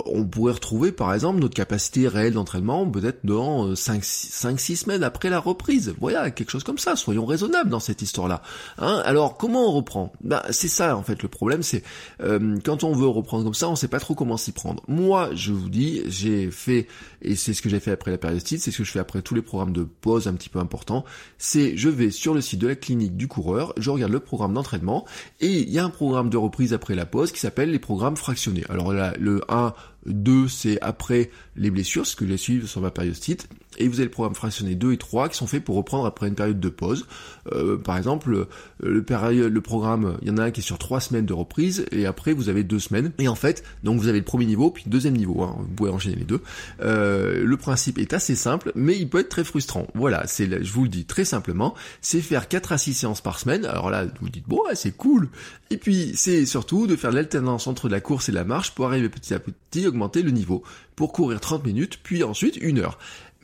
on 0.05 0.25
pourrait 0.25 0.53
retrouver 0.53 0.91
par 0.91 1.13
exemple 1.13 1.39
notre 1.39 1.53
capacité 1.53 2.07
réelle 2.07 2.33
d'entraînement 2.33 2.85
peut-être 2.89 3.19
dans 3.23 3.73
5-6 3.73 4.45
euh, 4.45 4.75
semaines 4.75 5.03
après 5.03 5.29
la 5.29 5.39
reprise. 5.39 5.93
Voilà, 5.99 6.31
quelque 6.31 6.51
chose 6.51 6.63
comme 6.63 6.77
ça, 6.77 6.95
soyons 6.95 7.25
raisonnables 7.25 7.69
dans 7.69 7.79
cette 7.79 8.01
histoire-là. 8.01 8.41
Hein 8.77 9.01
Alors 9.05 9.37
comment 9.37 9.69
on 9.69 9.71
reprend? 9.71 10.11
Ben, 10.21 10.41
C'est 10.51 10.67
ça 10.67 10.97
en 10.97 11.03
fait 11.03 11.23
le 11.23 11.29
problème, 11.29 11.63
c'est 11.63 11.83
euh, 12.21 12.57
quand 12.63 12.83
on 12.83 12.93
veut 12.93 13.07
reprendre 13.07 13.43
comme 13.43 13.53
ça, 13.53 13.69
on 13.69 13.75
sait 13.75 13.87
pas 13.87 13.99
trop 13.99 14.15
comment 14.15 14.37
s'y 14.37 14.51
prendre. 14.51 14.83
Moi, 14.87 15.29
je 15.33 15.51
vous 15.51 15.69
dis, 15.69 16.01
j'ai 16.07 16.51
fait, 16.51 16.87
et 17.21 17.35
c'est 17.35 17.53
ce 17.53 17.61
que 17.61 17.69
j'ai 17.69 17.79
fait 17.79 17.91
après 17.91 18.11
la 18.11 18.17
périostite, 18.17 18.61
c'est 18.61 18.71
ce 18.71 18.79
que 18.79 18.83
je 18.83 18.91
fais 18.91 18.99
après 18.99 19.21
tous 19.21 19.35
les 19.35 19.41
programmes 19.41 19.73
de 19.73 19.83
pause 19.83 20.27
un 20.27 20.33
petit 20.33 20.49
peu 20.49 20.59
importants, 20.59 21.05
c'est 21.37 21.77
je 21.77 21.89
vais 21.89 22.11
sur 22.11 22.33
le 22.33 22.41
site 22.41 22.59
de 22.59 22.67
la 22.67 22.75
clinique 22.75 23.15
du 23.15 23.27
coureur, 23.27 23.73
je 23.77 23.89
regarde 23.89 24.11
le 24.11 24.19
programme 24.19 24.53
d'entraînement, 24.53 25.05
et 25.39 25.61
il 25.61 25.69
y 25.69 25.79
a 25.79 25.85
un 25.85 25.89
programme 25.89 26.29
de 26.29 26.37
reprise 26.37 26.73
après 26.73 26.95
la 26.95 27.05
pause 27.05 27.31
qui 27.31 27.39
s'appelle 27.39 27.71
les 27.71 27.79
programmes 27.79 28.17
fractionnés. 28.17 28.63
Alors 28.69 28.93
là, 28.93 29.13
le 29.19 29.41
1 29.49 29.73
2, 30.05 30.47
c'est 30.47 30.79
après 30.81 31.31
les 31.55 31.69
blessures, 31.71 32.05
ce 32.05 32.15
que 32.15 32.25
j'ai 32.27 32.37
suivi 32.37 32.67
sur 32.67 32.81
ma 32.81 32.91
périostite. 32.91 33.49
Et 33.77 33.87
vous 33.87 33.95
avez 33.95 34.05
le 34.05 34.11
programme 34.11 34.35
fractionné 34.35 34.75
2 34.75 34.93
et 34.93 34.97
3 34.97 35.29
qui 35.29 35.37
sont 35.37 35.47
faits 35.47 35.63
pour 35.63 35.75
reprendre 35.75 36.05
après 36.05 36.27
une 36.27 36.35
période 36.35 36.59
de 36.59 36.69
pause. 36.69 37.05
Euh, 37.53 37.77
par 37.77 37.97
exemple, 37.97 38.47
le, 38.79 39.03
le 39.03 39.61
programme, 39.61 40.17
il 40.21 40.27
y 40.27 40.31
en 40.31 40.37
a 40.37 40.43
un 40.43 40.51
qui 40.51 40.61
est 40.61 40.63
sur 40.63 40.77
3 40.77 40.99
semaines 40.99 41.25
de 41.25 41.33
reprise, 41.33 41.85
et 41.91 42.05
après 42.05 42.33
vous 42.33 42.49
avez 42.49 42.63
2 42.63 42.79
semaines. 42.79 43.11
Et 43.19 43.27
en 43.27 43.35
fait, 43.35 43.63
donc 43.83 43.99
vous 43.99 44.07
avez 44.07 44.19
le 44.19 44.25
premier 44.25 44.45
niveau, 44.45 44.71
puis 44.71 44.83
le 44.85 44.91
deuxième 44.91 45.15
niveau, 45.15 45.41
hein, 45.43 45.55
vous 45.59 45.67
pouvez 45.67 45.89
enchaîner 45.89 46.15
les 46.15 46.25
deux. 46.25 46.41
Euh, 46.81 47.43
le 47.43 47.57
principe 47.57 47.97
est 47.97 48.13
assez 48.13 48.35
simple, 48.35 48.71
mais 48.75 48.97
il 48.97 49.09
peut 49.09 49.19
être 49.19 49.29
très 49.29 49.43
frustrant. 49.43 49.87
Voilà, 49.93 50.25
c'est, 50.27 50.63
je 50.63 50.71
vous 50.71 50.83
le 50.83 50.89
dis 50.89 51.05
très 51.05 51.25
simplement, 51.25 51.75
c'est 52.01 52.21
faire 52.21 52.47
4 52.47 52.71
à 52.71 52.77
6 52.77 52.93
séances 52.93 53.21
par 53.21 53.39
semaine. 53.39 53.65
Alors 53.65 53.89
là, 53.89 54.05
vous 54.21 54.29
dites, 54.29 54.47
bon, 54.47 54.61
c'est 54.73 54.95
cool. 54.95 55.29
Et 55.69 55.77
puis, 55.77 56.13
c'est 56.15 56.45
surtout 56.45 56.87
de 56.87 56.95
faire 56.95 57.11
l'alternance 57.11 57.67
entre 57.67 57.89
la 57.89 57.99
course 57.99 58.29
et 58.29 58.31
la 58.31 58.43
marche 58.43 58.73
pour 58.73 58.85
arriver 58.85 59.09
petit 59.09 59.33
à 59.33 59.39
petit 59.39 59.85
augmenter 59.85 60.21
le 60.21 60.31
niveau 60.31 60.63
pour 60.95 61.13
courir 61.13 61.39
30 61.39 61.63
minutes, 61.65 61.99
puis 62.01 62.23
ensuite 62.23 62.57
une 62.57 62.79
heure. 62.79 62.97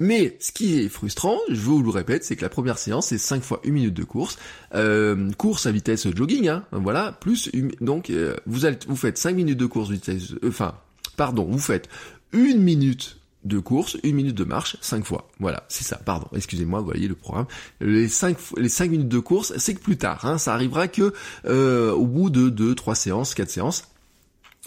Mais 0.03 0.35
ce 0.41 0.51
qui 0.51 0.81
est 0.81 0.89
frustrant, 0.89 1.37
je 1.47 1.61
vous 1.61 1.81
le 1.81 1.89
répète, 1.89 2.25
c'est 2.25 2.35
que 2.35 2.41
la 2.41 2.49
première 2.49 2.77
séance 2.77 3.07
c'est 3.07 3.17
5 3.17 3.41
fois 3.41 3.61
1 3.65 3.71
minute 3.71 3.93
de 3.93 4.03
course, 4.03 4.37
euh, 4.75 5.31
course 5.37 5.65
à 5.65 5.71
vitesse 5.71 6.13
jogging, 6.13 6.49
hein, 6.49 6.65
voilà, 6.73 7.13
plus 7.13 7.49
donc 7.79 8.09
euh, 8.09 8.35
vous, 8.45 8.65
allez, 8.65 8.77
vous 8.85 8.97
faites 8.97 9.17
5 9.17 9.33
minutes 9.33 9.57
de 9.57 9.65
course 9.65 9.91
vitesse, 9.91 10.33
euh, 10.43 10.49
enfin, 10.49 10.75
pardon, 11.15 11.45
vous 11.49 11.57
faites 11.57 11.87
une 12.33 12.61
minute 12.61 13.17
de 13.45 13.59
course, 13.59 13.95
une 14.03 14.15
minute 14.15 14.35
de 14.35 14.43
marche, 14.43 14.75
5 14.81 15.05
fois. 15.05 15.29
Voilà, 15.39 15.63
c'est 15.69 15.85
ça, 15.85 15.95
pardon, 15.95 16.27
excusez-moi, 16.35 16.81
vous 16.81 16.85
voyez 16.85 17.07
le 17.07 17.15
programme. 17.15 17.45
Les 17.79 18.09
5 18.09 18.37
les 18.57 18.67
cinq 18.67 18.91
minutes 18.91 19.07
de 19.07 19.19
course, 19.19 19.53
c'est 19.55 19.73
que 19.73 19.81
plus 19.81 19.95
tard, 19.95 20.25
hein, 20.25 20.37
ça 20.37 20.53
arrivera 20.53 20.89
que 20.89 21.13
au 21.47 22.05
bout 22.05 22.29
de 22.29 22.49
2, 22.49 22.75
3 22.75 22.95
séances, 22.95 23.33
4 23.35 23.49
séances, 23.49 23.92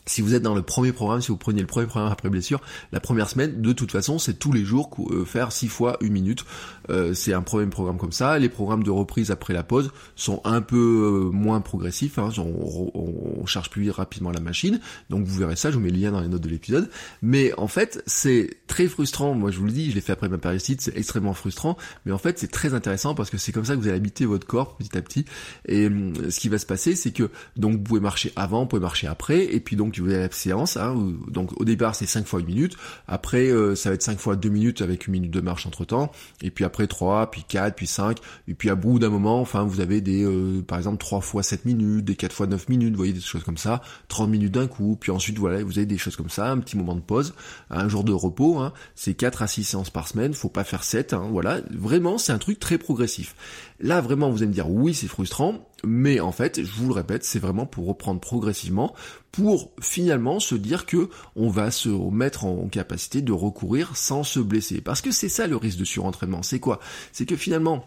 si 0.07 0.23
vous 0.23 0.35
êtes 0.35 0.43
dans 0.43 0.55
le 0.55 0.63
premier 0.63 0.93
programme, 0.93 1.21
si 1.21 1.29
vous 1.29 1.37
prenez 1.37 1.61
le 1.61 1.67
premier 1.67 1.87
programme 1.87 2.11
après 2.13 2.31
blessure, 2.31 2.61
la 2.93 3.01
première 3.01 3.29
semaine, 3.29 3.61
de 3.61 3.73
toute 3.73 3.91
façon, 3.91 4.19
c'est 4.19 4.35
tous 4.35 4.53
les 4.53 4.65
jours 4.65 4.91
euh, 5.11 5.25
faire 5.25 5.51
6 5.53 5.69
fois 5.69 5.97
une 6.01 6.13
minute. 6.13 6.45
Euh, 6.91 7.13
c'est 7.13 7.33
un 7.33 7.43
premier 7.43 7.67
programme 7.67 7.99
comme 7.99 8.13
ça. 8.13 8.39
Les 8.39 8.49
programmes 8.49 8.85
de 8.85 8.91
reprise 8.91 9.31
après 9.33 9.53
la 9.53 9.65
pause 9.65 9.91
sont 10.15 10.41
un 10.45 10.61
peu 10.61 10.77
euh, 11.27 11.31
moins 11.31 11.61
progressifs. 11.61 12.19
Hein. 12.19 12.31
On, 12.39 12.93
on, 12.95 13.47
charge 13.47 13.71
plus 13.71 13.91
rapidement 13.91 14.31
la 14.31 14.41
machine. 14.41 14.81
Donc 15.09 15.25
vous 15.25 15.39
verrez 15.39 15.55
ça, 15.57 15.71
je 15.71 15.77
vous 15.77 15.83
mets 15.83 15.91
le 15.91 15.99
lien 15.99 16.11
dans 16.11 16.21
les 16.21 16.29
notes 16.29 16.43
de 16.43 16.49
l'épisode. 16.49 16.91
Mais 17.23 17.53
en 17.59 17.69
fait, 17.69 18.03
c'est 18.07 18.59
très 18.67 18.89
frustrant. 18.89 19.35
Moi, 19.35 19.51
je 19.51 19.59
vous 19.59 19.67
le 19.67 19.73
dis, 19.73 19.91
je 19.91 19.95
l'ai 19.95 20.01
fait 20.01 20.13
après 20.13 20.29
ma 20.29 20.39
périostite, 20.39 20.81
c'est 20.81 20.97
extrêmement 20.97 21.35
frustrant. 21.35 21.77
Mais 22.05 22.13
en 22.13 22.19
fait, 22.19 22.39
c'est 22.39 22.51
très 22.51 22.75
intéressant 22.75 23.15
parce 23.15 23.31
que 23.31 23.39
c'est 23.39 23.53
comme 23.53 23.65
ça 23.65 23.75
que 23.75 23.81
vous 23.81 23.89
allez 23.89 23.97
habiter 23.97 24.25
votre 24.25 24.47
corps 24.47 24.77
petit 24.77 24.97
à 24.97 25.03
petit. 25.03 25.25
Et 25.67 25.87
hum, 25.87 26.13
ce 26.31 26.41
qui 26.41 26.49
va 26.49 26.59
se 26.59 26.67
passer, 26.67 26.97
c'est 26.97 27.13
que 27.13 27.31
donc 27.57 27.75
vous 27.75 27.83
pouvez 27.83 28.01
marcher 28.01 28.33
avant, 28.37 28.61
vous 28.63 28.67
pouvez 28.67 28.83
marcher 28.83 29.07
après, 29.07 29.45
et 29.55 29.61
puis 29.61 29.77
donc 29.77 29.96
vous 30.01 30.11
avez 30.11 30.23
la 30.23 30.31
séance. 30.31 30.77
Hein, 30.77 30.95
donc 31.29 31.59
au 31.61 31.65
départ 31.65 31.95
c'est 31.95 32.07
5 32.07 32.27
fois 32.27 32.41
une 32.41 32.47
minute, 32.47 32.77
après 33.07 33.51
euh, 33.51 33.75
ça 33.75 33.91
va 33.91 33.95
être 33.95 34.03
5 34.03 34.19
fois 34.19 34.37
2 34.37 34.49
minutes 34.49 34.83
avec 34.83 35.07
une 35.07 35.13
minute 35.13 35.31
de 35.31 35.41
marche 35.41 35.67
entre 35.67 35.85
temps, 35.85 36.13
et 36.43 36.51
puis 36.51 36.65
après 36.65 36.87
3, 36.87 37.31
puis 37.31 37.45
4, 37.47 37.75
puis 37.75 37.87
5, 37.87 38.19
et 38.49 38.55
puis 38.55 38.71
à 38.71 38.75
bout 38.75 38.99
d'un 38.99 39.09
moment, 39.09 39.41
enfin 39.41 39.65
vous 39.65 39.81
avez 39.81 40.01
des 40.01 40.25
euh, 40.25 40.63
par 40.63 40.79
exemple 40.79 40.99
3 40.99 41.21
fois 41.21 41.43
7 41.43 41.65
minutes, 41.65 42.05
des 42.05 42.17
4 42.17 42.33
fois 42.33 42.47
9 42.47 42.69
minutes, 42.69 42.91
vous 42.91 42.97
voyez 42.97 43.13
des 43.13 43.21
choses 43.21 43.45
comme 43.45 43.59
ça, 43.59 43.83
30 44.09 44.31
minutes 44.31 44.53
d'un 44.53 44.67
coup, 44.67 44.97
puis 45.01 45.11
ensuite 45.11 45.39
voilà, 45.39 45.63
vous 45.63 45.79
avez 45.79 45.87
des 45.87 45.99
choses 45.99 46.17
comme 46.17 46.31
ça, 46.31 46.51
un 46.51 46.59
petit 46.59 46.77
moment 46.77 46.95
de 46.95 47.01
pause, 47.01 47.35
un 47.71 47.89
jour 47.89 48.05
de 48.05 48.13
repos, 48.13 48.59
hein, 48.59 48.73
c'est 48.95 49.15
4 49.15 49.43
à 49.43 49.47
6 49.47 49.65
séances 49.65 49.91
par 49.91 50.09
semaine, 50.09 50.35
faut 50.35 50.49
pas 50.49 50.65
faire 50.65 50.85
7, 50.85 51.13
hein, 51.13 51.29
voilà, 51.31 51.61
vraiment 51.71 52.19
c'est 52.19 52.33
un 52.33 52.39
truc 52.39 52.59
très 52.59 52.79
progressif. 52.79 53.35
Là 53.81 54.01
vraiment 54.01 54.31
vous 54.31 54.39
allez 54.39 54.49
me 54.49 54.53
dire 54.53 54.71
oui 54.71 54.95
c'est 54.95 55.09
frustrant, 55.09 55.67
mais 55.85 56.21
en 56.21 56.33
fait, 56.33 56.65
je 56.65 56.73
vous 56.73 56.89
le 56.89 56.95
répète, 56.95 57.25
c'est 57.25 57.39
vraiment 57.39 57.67
pour 57.67 57.87
reprendre 57.87 58.21
progressivement, 58.21 58.95
pour 59.33 59.73
finalement 59.81 60.41
se 60.41 60.55
dire 60.55 60.87
que 60.87 61.11
on 61.35 61.49
va 61.49 61.71
se 61.71 61.89
mettre 61.89 62.45
en 62.45 62.69
capacité 62.69 63.23
de 63.23 63.33
recourir 63.33 63.97
sans 63.97 64.25
se 64.25 64.41
blesser. 64.41 64.81
Parce 64.81 65.01
que 65.03 65.11
c'est 65.11 65.29
ça 65.29 65.47
le 65.47 65.57
risque 65.57 65.79
de 65.79 65.85
surentraînement. 65.85 66.43
C'est 66.43 66.61
quoi? 66.61 66.81
C'est 67.13 67.27
que 67.27 67.37
finalement, 67.37 67.85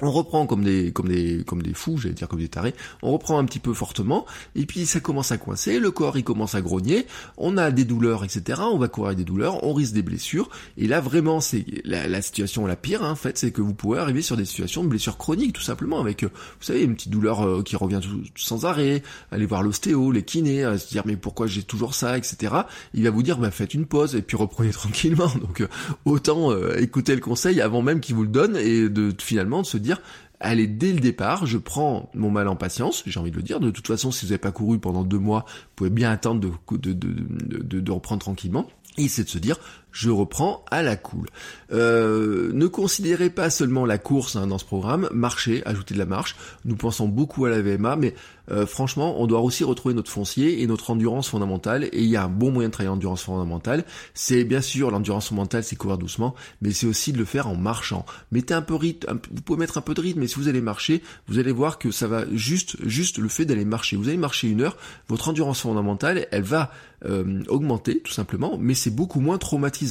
on 0.00 0.10
reprend 0.10 0.46
comme 0.46 0.64
des 0.64 0.92
comme 0.92 1.08
des 1.08 1.44
comme 1.44 1.62
des 1.62 1.74
fous, 1.74 1.98
j'allais 1.98 2.14
dire 2.14 2.28
comme 2.28 2.40
des 2.40 2.48
tarés, 2.48 2.74
on 3.02 3.12
reprend 3.12 3.38
un 3.38 3.44
petit 3.44 3.58
peu 3.58 3.74
fortement, 3.74 4.26
et 4.54 4.66
puis 4.66 4.86
ça 4.86 5.00
commence 5.00 5.32
à 5.32 5.38
coincer, 5.38 5.78
le 5.78 5.90
corps 5.90 6.16
il 6.16 6.24
commence 6.24 6.54
à 6.54 6.60
grogner, 6.60 7.06
on 7.36 7.56
a 7.56 7.70
des 7.70 7.84
douleurs, 7.84 8.24
etc. 8.24 8.60
On 8.64 8.78
va 8.78 8.88
courir 8.88 9.14
des 9.14 9.24
douleurs, 9.24 9.64
on 9.64 9.72
risque 9.72 9.92
des 9.92 10.02
blessures, 10.02 10.48
et 10.78 10.86
là 10.86 11.00
vraiment 11.00 11.40
c'est 11.40 11.64
la, 11.84 12.22
situation 12.22 12.66
la 12.66 12.76
pire, 12.76 13.02
hein, 13.02 13.12
en 13.12 13.16
fait, 13.16 13.36
c'est 13.38 13.50
que 13.50 13.60
vous 13.60 13.74
pouvez 13.74 13.98
arriver 13.98 14.22
sur 14.22 14.36
des 14.36 14.44
situations 14.44 14.84
de 14.84 14.88
blessures 14.88 15.18
chroniques, 15.18 15.52
tout 15.52 15.62
simplement, 15.62 16.00
avec, 16.00 16.24
euh, 16.24 16.28
vous 16.28 16.64
savez, 16.64 16.82
une 16.82 16.94
petite 16.94 17.10
douleur 17.10 17.46
euh, 17.46 17.62
qui 17.62 17.76
revient 17.76 18.00
sans 18.36 18.64
arrêt, 18.64 19.02
aller 19.30 19.46
voir 19.46 19.62
l'ostéo, 19.62 20.12
les 20.12 20.22
kinés, 20.22 20.64
à 20.64 20.78
se 20.78 20.88
dire 20.88 21.02
mais 21.06 21.16
pourquoi 21.16 21.46
j'ai 21.46 21.62
toujours 21.62 21.94
ça, 21.94 22.16
etc. 22.16 22.54
Il 22.94 23.04
va 23.04 23.10
vous 23.10 23.22
dire 23.22 23.38
bah 23.38 23.50
faites 23.50 23.74
une 23.74 23.86
pause 23.86 24.14
et 24.14 24.22
puis 24.22 24.36
reprenez 24.36 24.70
tranquillement. 24.72 25.30
Donc 25.40 25.60
euh, 25.60 25.68
autant 26.04 26.52
écouter 26.76 27.14
le 27.14 27.20
conseil 27.20 27.60
avant 27.60 27.82
même 27.82 28.00
qu'il 28.00 28.14
vous 28.14 28.22
le 28.22 28.28
donne 28.28 28.56
et 28.56 28.88
de 28.88 29.12
finalement 29.18 29.62
de 29.62 29.66
se 29.66 29.78
dire 29.82 30.00
allez 30.42 30.66
dès 30.66 30.92
le 30.92 31.00
départ, 31.00 31.46
je 31.46 31.56
prends 31.56 32.10
mon 32.14 32.30
mal 32.30 32.48
en 32.48 32.56
patience, 32.56 33.02
j'ai 33.06 33.18
envie 33.18 33.30
de 33.30 33.36
le 33.36 33.42
dire. 33.42 33.60
De 33.60 33.70
toute 33.70 33.86
façon, 33.86 34.10
si 34.10 34.26
vous 34.26 34.30
n'avez 34.30 34.38
pas 34.38 34.50
couru 34.50 34.78
pendant 34.78 35.04
deux 35.04 35.18
mois, 35.18 35.44
vous 35.46 35.72
pouvez 35.76 35.90
bien 35.90 36.10
attendre 36.10 36.40
de, 36.40 36.92
de, 36.92 37.80
de 37.80 37.92
reprendre 37.92 38.20
tranquillement. 38.20 38.66
Et 38.98 39.08
c'est 39.08 39.24
de 39.24 39.28
se 39.28 39.38
dire, 39.38 39.58
je 39.92 40.10
reprends 40.10 40.64
à 40.70 40.82
la 40.82 40.96
cool. 40.96 41.28
Euh, 41.72 42.50
ne 42.52 42.66
considérez 42.66 43.30
pas 43.30 43.50
seulement 43.50 43.86
la 43.86 43.98
course 43.98 44.36
hein, 44.36 44.46
dans 44.46 44.58
ce 44.58 44.64
programme, 44.64 45.08
marcher, 45.12 45.62
ajouter 45.66 45.94
de 45.94 45.98
la 45.98 46.06
marche. 46.06 46.36
Nous 46.64 46.76
pensons 46.76 47.06
beaucoup 47.06 47.44
à 47.44 47.50
la 47.50 47.62
VMA, 47.62 47.96
mais 47.96 48.14
euh, 48.50 48.66
franchement, 48.66 49.20
on 49.20 49.26
doit 49.26 49.40
aussi 49.40 49.64
retrouver 49.64 49.94
notre 49.94 50.10
foncier 50.10 50.62
et 50.62 50.66
notre 50.66 50.90
endurance 50.90 51.28
fondamentale. 51.28 51.84
Et 51.84 52.02
il 52.02 52.08
y 52.08 52.16
a 52.16 52.24
un 52.24 52.28
bon 52.28 52.50
moyen 52.50 52.68
de 52.68 52.72
travailler 52.72 52.90
l'endurance 52.92 53.22
fondamentale. 53.22 53.84
C'est 54.14 54.44
bien 54.44 54.60
sûr 54.60 54.90
l'endurance 54.90 55.28
fondamentale, 55.28 55.62
c'est 55.62 55.76
courir 55.76 55.98
doucement, 55.98 56.34
mais 56.60 56.72
c'est 56.72 56.86
aussi 56.86 57.12
de 57.12 57.18
le 57.18 57.24
faire 57.24 57.46
en 57.46 57.56
marchant. 57.56 58.04
Mettez 58.32 58.54
un 58.54 58.62
peu 58.62 58.74
rythme, 58.74 59.18
vous 59.30 59.42
pouvez 59.42 59.58
mettre 59.58 59.78
un 59.78 59.82
peu 59.82 59.94
de 59.94 60.00
rythme, 60.00 60.20
mais 60.20 60.26
si 60.26 60.36
vous 60.36 60.48
allez 60.48 60.60
marcher, 60.60 61.02
vous 61.28 61.38
allez 61.38 61.52
voir 61.52 61.78
que 61.78 61.90
ça 61.90 62.08
va 62.08 62.24
juste, 62.32 62.76
juste 62.86 63.18
le 63.18 63.28
fait 63.28 63.44
d'aller 63.44 63.64
marcher. 63.64 63.96
Vous 63.96 64.08
allez 64.08 64.16
marcher 64.16 64.48
une 64.48 64.62
heure, 64.62 64.76
votre 65.08 65.28
endurance 65.28 65.60
fondamentale, 65.60 66.26
elle 66.30 66.42
va 66.42 66.72
euh, 67.04 67.42
augmenter 67.48 68.00
tout 68.00 68.12
simplement, 68.12 68.56
mais 68.60 68.74
c'est 68.74 68.94
beaucoup 68.94 69.20
moins 69.20 69.38
traumatisant 69.38 69.81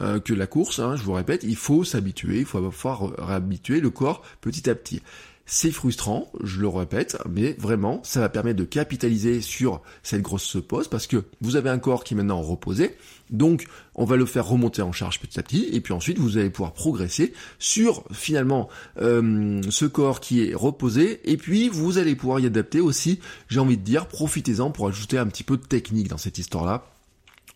euh, 0.00 0.20
que 0.20 0.34
la 0.34 0.46
course. 0.46 0.78
Hein, 0.78 0.96
je 0.96 1.02
vous 1.02 1.12
répète, 1.12 1.42
il 1.44 1.56
faut 1.56 1.84
s'habituer, 1.84 2.38
il 2.40 2.44
faut 2.44 2.60
pouvoir 2.60 3.12
réhabituer 3.18 3.80
le 3.80 3.90
corps 3.90 4.22
petit 4.40 4.68
à 4.68 4.74
petit. 4.74 5.02
C'est 5.48 5.70
frustrant, 5.70 6.28
je 6.42 6.60
le 6.60 6.66
répète, 6.66 7.16
mais 7.30 7.52
vraiment, 7.52 8.00
ça 8.02 8.18
va 8.18 8.28
permettre 8.28 8.58
de 8.58 8.64
capitaliser 8.64 9.40
sur 9.40 9.80
cette 10.02 10.20
grosse 10.20 10.56
pause 10.66 10.88
parce 10.88 11.06
que 11.06 11.22
vous 11.40 11.54
avez 11.54 11.70
un 11.70 11.78
corps 11.78 12.02
qui 12.02 12.14
est 12.14 12.16
maintenant 12.16 12.42
reposé. 12.42 12.96
Donc, 13.30 13.68
on 13.94 14.04
va 14.04 14.16
le 14.16 14.26
faire 14.26 14.44
remonter 14.44 14.82
en 14.82 14.90
charge 14.90 15.20
petit 15.20 15.38
à 15.38 15.44
petit, 15.44 15.68
et 15.70 15.80
puis 15.80 15.92
ensuite, 15.92 16.18
vous 16.18 16.36
allez 16.36 16.50
pouvoir 16.50 16.72
progresser 16.72 17.32
sur 17.60 18.02
finalement 18.10 18.68
euh, 19.00 19.62
ce 19.70 19.84
corps 19.84 20.18
qui 20.18 20.48
est 20.48 20.54
reposé, 20.54 21.20
et 21.30 21.36
puis 21.36 21.68
vous 21.68 21.98
allez 21.98 22.16
pouvoir 22.16 22.40
y 22.40 22.46
adapter 22.46 22.80
aussi. 22.80 23.20
J'ai 23.48 23.60
envie 23.60 23.76
de 23.76 23.84
dire, 23.84 24.08
profitez-en 24.08 24.72
pour 24.72 24.88
ajouter 24.88 25.16
un 25.16 25.28
petit 25.28 25.44
peu 25.44 25.56
de 25.56 25.64
technique 25.64 26.08
dans 26.08 26.18
cette 26.18 26.38
histoire-là 26.38 26.95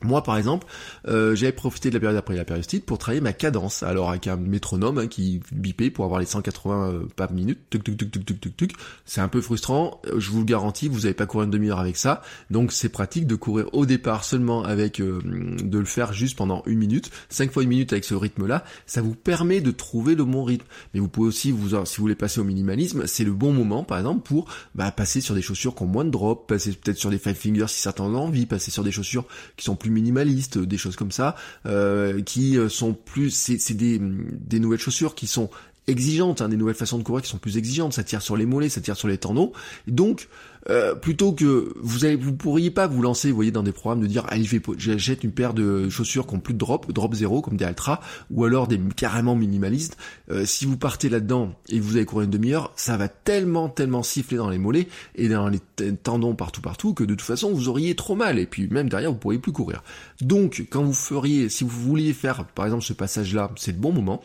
moi, 0.02 0.22
par 0.22 0.38
exemple, 0.38 0.66
euh, 1.08 1.34
j'avais 1.34 1.52
profité 1.52 1.90
de 1.90 1.94
la 1.94 2.00
période 2.00 2.16
après 2.16 2.34
la 2.34 2.46
périostite 2.46 2.86
pour 2.86 2.96
travailler 2.96 3.20
ma 3.20 3.34
cadence. 3.34 3.82
Alors 3.82 4.08
avec 4.08 4.28
un 4.28 4.36
métronome 4.36 4.96
hein, 4.96 5.06
qui 5.08 5.42
bipait 5.52 5.90
pour 5.90 6.06
avoir 6.06 6.20
les 6.20 6.26
180 6.26 6.90
euh, 6.90 7.06
pas 7.16 7.28
minutes. 7.28 7.58
Tuc, 7.68 7.84
tuc, 7.84 7.98
tuc, 7.98 8.10
tuc, 8.10 8.24
tuc, 8.24 8.40
tuc, 8.40 8.56
tuc. 8.56 8.72
C'est 9.04 9.20
un 9.20 9.28
peu 9.28 9.42
frustrant. 9.42 10.00
Euh, 10.06 10.18
je 10.18 10.30
vous 10.30 10.38
le 10.38 10.46
garantis, 10.46 10.88
vous 10.88 11.00
n'avez 11.00 11.12
pas 11.12 11.26
courir 11.26 11.44
une 11.44 11.50
demi-heure 11.50 11.80
avec 11.80 11.98
ça. 11.98 12.22
Donc 12.50 12.72
c'est 12.72 12.88
pratique 12.88 13.26
de 13.26 13.34
courir 13.34 13.66
au 13.72 13.84
départ 13.84 14.24
seulement 14.24 14.64
avec 14.64 15.00
euh, 15.00 15.20
de 15.22 15.78
le 15.78 15.84
faire 15.84 16.14
juste 16.14 16.36
pendant 16.36 16.62
une 16.64 16.78
minute, 16.78 17.10
cinq 17.28 17.52
fois 17.52 17.62
une 17.62 17.68
minute 17.68 17.92
avec 17.92 18.04
ce 18.04 18.14
rythme-là. 18.14 18.64
Ça 18.86 19.02
vous 19.02 19.14
permet 19.14 19.60
de 19.60 19.70
trouver 19.70 20.14
le 20.14 20.24
bon 20.24 20.44
rythme. 20.44 20.66
Mais 20.94 21.00
vous 21.00 21.08
pouvez 21.08 21.28
aussi, 21.28 21.48
si 21.48 21.52
vous 21.52 21.78
voulez 21.98 22.14
passer 22.14 22.40
au 22.40 22.44
minimalisme, 22.44 23.06
c'est 23.06 23.24
le 23.24 23.32
bon 23.32 23.52
moment, 23.52 23.84
par 23.84 23.98
exemple, 23.98 24.22
pour 24.22 24.48
bah, 24.74 24.90
passer 24.92 25.20
sur 25.20 25.34
des 25.34 25.42
chaussures 25.42 25.74
qui 25.74 25.82
ont 25.82 25.86
moins 25.86 26.06
de 26.06 26.10
drop, 26.10 26.48
passer 26.48 26.72
peut-être 26.72 26.96
sur 26.96 27.10
des 27.10 27.18
five 27.18 27.34
fingers 27.34 27.68
si 27.68 27.82
certains 27.82 28.04
ont 28.04 28.16
envie, 28.16 28.46
passer 28.46 28.70
sur 28.70 28.82
des 28.82 28.92
chaussures 28.92 29.26
qui 29.56 29.64
sont 29.64 29.76
plus 29.76 29.89
minimalistes, 29.90 30.58
des 30.58 30.76
choses 30.76 30.96
comme 30.96 31.12
ça, 31.12 31.36
euh, 31.66 32.22
qui 32.22 32.56
euh, 32.58 32.68
sont 32.68 32.94
plus, 32.94 33.30
c'est 33.30 33.74
des, 33.74 33.98
des 34.00 34.60
nouvelles 34.60 34.80
chaussures 34.80 35.14
qui 35.14 35.26
sont 35.26 35.50
exigeantes, 35.90 36.40
hein, 36.40 36.48
des 36.48 36.56
nouvelles 36.56 36.74
façons 36.74 36.98
de 36.98 37.02
courir 37.02 37.22
qui 37.22 37.30
sont 37.30 37.38
plus 37.38 37.56
exigeantes, 37.56 37.92
ça 37.92 38.04
tire 38.04 38.22
sur 38.22 38.36
les 38.36 38.46
mollets, 38.46 38.68
ça 38.68 38.80
tire 38.80 38.96
sur 38.96 39.08
les 39.08 39.18
tendons, 39.18 39.52
donc 39.86 40.28
euh, 40.68 40.94
plutôt 40.94 41.32
que 41.32 41.72
vous 41.80 42.04
avez, 42.04 42.16
vous 42.16 42.34
pourriez 42.34 42.70
pas 42.70 42.86
vous 42.86 43.00
lancer, 43.00 43.30
voyez, 43.30 43.50
dans 43.50 43.62
des 43.62 43.72
programmes 43.72 44.00
de 44.00 44.06
dire 44.06 44.26
allez, 44.28 44.46
j'achète 44.76 45.24
une 45.24 45.32
paire 45.32 45.54
de 45.54 45.88
chaussures 45.88 46.26
qui 46.26 46.34
ont 46.34 46.40
plus 46.40 46.54
de 46.54 46.58
drop, 46.58 46.92
drop 46.92 47.14
zéro 47.14 47.40
comme 47.40 47.56
des 47.56 47.64
Altra, 47.64 48.00
ou 48.30 48.44
alors 48.44 48.68
des 48.68 48.78
carrément 48.94 49.34
minimalistes. 49.34 49.96
Euh, 50.30 50.44
si 50.44 50.66
vous 50.66 50.76
partez 50.76 51.08
là-dedans 51.08 51.54
et 51.68 51.80
vous 51.80 51.96
allez 51.96 52.04
courir 52.04 52.24
une 52.24 52.30
demi-heure, 52.30 52.72
ça 52.76 52.96
va 52.96 53.08
tellement, 53.08 53.68
tellement 53.68 54.02
siffler 54.02 54.36
dans 54.36 54.50
les 54.50 54.58
mollets 54.58 54.88
et 55.14 55.28
dans 55.28 55.48
les 55.48 55.60
tendons 56.02 56.34
partout, 56.34 56.60
partout 56.60 56.94
que 56.94 57.04
de 57.04 57.14
toute 57.14 57.26
façon 57.26 57.52
vous 57.52 57.68
auriez 57.68 57.94
trop 57.94 58.14
mal 58.14 58.38
et 58.38 58.46
puis 58.46 58.68
même 58.68 58.88
derrière 58.88 59.10
vous 59.10 59.18
pourriez 59.18 59.38
plus 59.38 59.52
courir. 59.52 59.82
Donc 60.20 60.66
quand 60.70 60.82
vous 60.82 60.92
feriez, 60.92 61.48
si 61.48 61.64
vous 61.64 61.70
vouliez 61.70 62.12
faire 62.12 62.44
par 62.44 62.66
exemple 62.66 62.84
ce 62.84 62.92
passage-là, 62.92 63.50
c'est 63.56 63.72
le 63.72 63.78
bon 63.78 63.92
moment. 63.92 64.22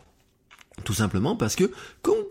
Tout 0.83 0.93
simplement 0.93 1.35
parce 1.35 1.55
que 1.55 1.71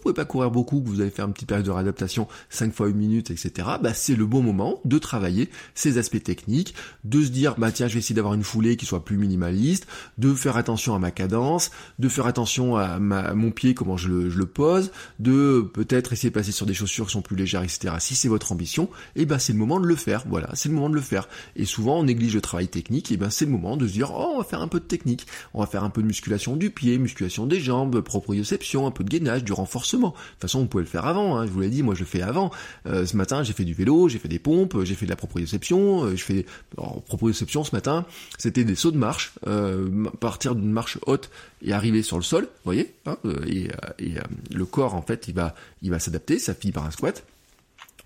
pouvez 0.05 0.15
pas 0.15 0.25
courir 0.25 0.51
beaucoup, 0.51 0.81
que 0.81 0.89
vous 0.89 1.01
allez 1.01 1.11
faire 1.11 1.27
une 1.27 1.33
petite 1.33 1.49
période 1.49 1.67
de 1.67 1.71
réadaptation 1.71 2.29
5 2.51 2.73
fois 2.73 2.89
une 2.89 2.97
minute, 2.97 3.31
etc., 3.31 3.69
bah 3.83 3.95
c'est 3.95 4.15
le 4.15 4.27
bon 4.27 4.43
moment 4.43 4.81
de 4.85 4.99
travailler 4.99 5.49
ces 5.75 5.99
aspects 5.99 6.23
techniques, 6.23 6.75
de 7.05 7.23
se 7.25 7.31
dire 7.31 7.55
bah 7.59 7.73
tiens 7.73 7.89
je 7.89 7.95
vais 7.95 8.01
essayer 8.01 8.15
d'avoir 8.15 8.35
une 8.35 8.45
foulée 8.45 8.77
qui 8.77 8.87
soit 8.87 9.05
plus 9.05 9.17
minimaliste, 9.17 9.87
de 10.19 10.35
faire 10.35 10.57
attention 10.57 10.95
à 10.95 10.99
ma 10.99 11.11
cadence, 11.11 11.71
de 11.99 12.09
faire 12.09 12.27
attention 12.27 12.77
à, 12.77 12.99
mon 12.99 13.51
pied, 13.51 13.75
comment 13.75 13.97
je 13.97 14.09
le, 14.09 14.47
pose, 14.47 14.93
de 15.19 15.63
peut-être 15.73 16.13
essayer 16.13 16.29
de 16.29 16.35
passer 16.35 16.53
sur 16.53 16.67
des 16.67 16.75
chaussures 16.75 17.07
qui 17.07 17.13
sont 17.13 17.23
plus 17.23 17.37
légères, 17.37 17.63
etc. 17.63 17.95
Si 17.99 18.15
c'est 18.15 18.29
votre 18.29 18.53
ambition, 18.53 18.85
et 19.17 19.23
eh 19.23 19.27
ben 19.27 19.39
c'est 19.39 19.53
le 19.55 19.59
moment 19.59 19.81
de 19.81 19.87
le 19.87 19.97
faire. 19.97 20.25
Voilà, 20.29 20.51
c'est 20.53 20.69
le 20.69 20.75
moment 20.75 20.91
de 20.91 20.95
le 20.95 21.01
faire. 21.01 21.29
Et 21.57 21.65
souvent 21.65 22.01
on 22.01 22.05
néglige 22.05 22.35
le 22.35 22.41
travail 22.43 22.69
technique, 22.69 23.11
et 23.11 23.17
ben 23.17 23.31
c'est 23.31 23.47
le 23.47 23.51
moment 23.51 23.77
de 23.77 23.87
se 23.87 23.93
dire 23.93 24.13
oh 24.15 24.33
on 24.35 24.39
va 24.39 24.45
faire 24.45 24.61
un 24.61 24.69
peu 24.69 24.81
de 24.81 24.85
technique, 24.85 25.27
on 25.55 25.61
va 25.61 25.67
faire 25.67 25.83
un 25.83 25.91
peu 25.91 26.03
de 26.03 26.07
musculation 26.07 26.57
du 26.57 26.71
pied, 26.71 26.99
musculation 26.99 27.47
des 27.47 27.61
jambes, 27.61 28.01
propre 28.01 28.35
un 28.35 28.91
peu 28.91 29.05
de 29.05 29.09
gainage, 29.09 29.45
du 29.45 29.53
renforcement. 29.53 29.94
De 29.99 30.09
toute 30.09 30.41
façon, 30.41 30.61
on 30.61 30.67
pouvait 30.67 30.85
le 30.85 30.89
faire 30.89 31.07
avant, 31.07 31.37
hein, 31.37 31.47
je 31.47 31.51
vous 31.51 31.61
l'ai 31.61 31.71
dit, 31.71 31.83
moi 31.83 31.95
je 31.95 32.01
le 32.01 32.07
fais 32.07 32.23
avant. 32.23 32.51
Euh, 32.87 33.07
ce 33.07 33.17
matin, 33.17 33.43
j'ai 33.43 33.53
fait 33.53 33.65
du 33.65 33.75
vélo, 33.75 34.09
j'ai 34.09 34.19
fait 34.19 34.29
des 34.29 34.39
pompes, 34.39 34.83
j'ai 34.85 34.95
fait 34.95 35.07
de 35.07 35.11
la 35.11 35.17
proprioception, 35.17 36.05
euh, 36.05 36.17
je 36.17 36.25
fais 36.25 36.47
alors, 36.79 37.03
proprioception 37.03 37.65
ce 37.65 37.75
matin, 37.75 38.05
c'était 38.39 38.65
des 38.65 38.75
sauts 38.75 38.91
de 38.91 38.99
marche, 38.99 39.33
euh, 39.47 40.07
partir 40.21 40.55
d'une 40.55 40.73
marche 40.73 40.99
haute 41.07 41.31
et 41.63 41.73
arriver 41.73 42.03
sur 42.03 42.17
le 42.17 42.23
sol, 42.23 42.45
vous 42.45 42.49
voyez, 42.65 42.95
hein, 43.07 43.17
et, 43.47 43.69
et 43.99 44.15
le 44.51 44.65
corps 44.65 44.95
en 44.95 45.03
fait, 45.03 45.29
il 45.29 45.35
va 45.35 45.55
il 45.83 45.91
va 45.91 45.99
s'adapter, 45.99 46.39
ça 46.39 46.55
finit 46.55 46.73
par 46.73 46.85
un 46.85 46.91
squat. 46.91 47.25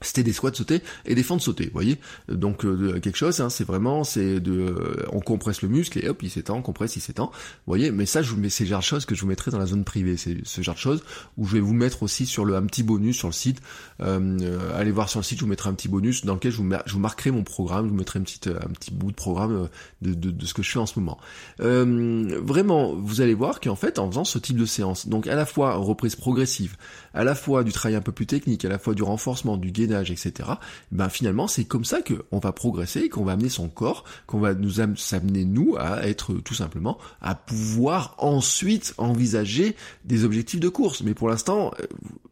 C'était 0.01 0.23
des 0.23 0.33
squats 0.33 0.55
sautés 0.55 0.81
et 1.07 1.15
des 1.15 1.23
fentes 1.23 1.41
sautées, 1.41 1.67
vous 1.67 1.73
voyez. 1.73 1.99
Donc 2.29 2.65
euh, 2.65 3.01
quelque 3.01 3.17
chose, 3.17 3.41
hein, 3.41 3.51
c'est 3.51 3.65
vraiment, 3.65 4.05
c'est 4.05 4.41
de, 4.41 4.53
euh, 4.53 5.07
on 5.13 5.21
compresse 5.21 5.63
le 5.63 5.69
muscle 5.69 5.99
et 5.99 6.09
hop, 6.09 6.23
il 6.23 6.31
s'étend, 6.31 6.59
on 6.59 6.63
compresse, 6.63 6.97
il 6.97 7.01
s'étend, 7.01 7.27
vous 7.27 7.71
voyez. 7.71 7.91
Mais 7.91 8.07
ça, 8.07 8.23
je 8.23 8.31
vous 8.31 8.41
mets 8.41 8.49
ces 8.51 8.67
genre 8.67 8.81
de 8.81 8.85
choses 8.85 9.07
que 9.07 9.15
je 9.15 9.23
vous 9.23 9.27
mettrai 9.27 9.51
dans 9.51 9.59
la 9.59 9.67
zone 9.67 9.85
privée, 9.85 10.17
c'est 10.17 10.37
ce 10.45 10.63
genre 10.63 10.75
de 10.75 10.81
choses 10.81 11.03
où 11.37 11.47
je 11.47 11.55
vais 11.55 11.61
vous 11.61 11.75
mettre 11.75 12.03
aussi 12.03 12.27
sur 12.27 12.45
le 12.45 12.55
un 12.55 12.67
petit 12.67 12.83
bonus 12.83 13.17
sur 13.17 13.29
le 13.29 13.33
site. 13.33 13.61
Euh, 14.01 14.73
allez 14.75 14.91
voir 14.91 15.09
sur 15.09 15.21
le 15.21 15.25
site, 15.25 15.39
je 15.39 15.45
vous 15.45 15.51
mettrai 15.51 15.69
un 15.71 15.75
petit 15.75 15.89
bonus 15.89 16.25
dans 16.25 16.35
lequel 16.35 16.53
je 16.53 16.59
vous, 16.59 16.71
je 16.87 16.93
vous 16.93 17.01
marquerai 17.01 17.31
mon 17.31 17.45
programme, 17.45 17.87
je 17.87 17.91
vous 17.91 17.97
mettrai 17.97 18.19
un 18.19 18.23
petit 18.23 18.41
un 18.49 18.73
petit 18.73 18.93
bout 18.93 19.11
de 19.11 19.17
programme 19.17 19.69
de, 20.03 20.15
de, 20.15 20.31
de 20.31 20.47
ce 20.47 20.55
que 20.55 20.63
je 20.63 20.71
fais 20.71 20.79
en 20.79 20.87
ce 20.87 20.99
moment. 20.99 21.19
vraiment, 21.59 22.95
vous 22.95 23.21
allez 23.21 23.35
voir 23.35 23.61
qu'en 23.61 23.77
fait, 23.77 23.99
en 23.99 24.09
faisant 24.11 24.25
ce 24.25 24.39
type 24.39 24.57
de 24.57 24.67
séance, 24.67 25.09
donc 25.09 25.27
à 25.27 25.35
la 25.35 25.47
fois 25.47 25.75
reprise 25.75 26.17
progressive, 26.17 26.77
à 27.15 27.25
la 27.25 27.35
fois 27.35 27.65
du 27.65 27.73
travail 27.73 27.97
un 27.97 28.01
peu 28.01 28.13
plus 28.13 28.27
technique, 28.27 28.65
à 28.65 28.69
la 28.69 28.79
fois 28.79 28.95
du 28.95 29.03
renforcement, 29.03 29.57
du 29.57 29.71
gain 29.73 29.88
etc. 29.97 30.51
Ben 30.93 31.09
finalement, 31.09 31.49
c'est 31.49 31.65
comme 31.65 31.85
ça 31.85 32.03
que 32.03 32.25
on 32.31 32.39
va 32.39 32.53
progresser, 32.53 33.09
qu'on 33.09 33.25
va 33.25 33.33
amener 33.33 33.49
son 33.49 33.69
corps, 33.69 34.05
qu'on 34.27 34.41
va 34.41 34.55
nous 34.55 34.81
amener 34.81 35.45
nous 35.45 35.77
à 35.79 36.07
être 36.07 36.35
tout 36.35 36.55
simplement 36.55 36.99
à 37.21 37.35
pouvoir 37.35 38.15
ensuite 38.19 38.95
envisager 38.99 39.77
des 40.05 40.25
objectifs 40.25 40.61
de 40.61 40.69
course. 40.69 41.03
Mais 41.03 41.15
pour 41.15 41.29
l'instant, 41.29 41.73
euh, 41.81 41.87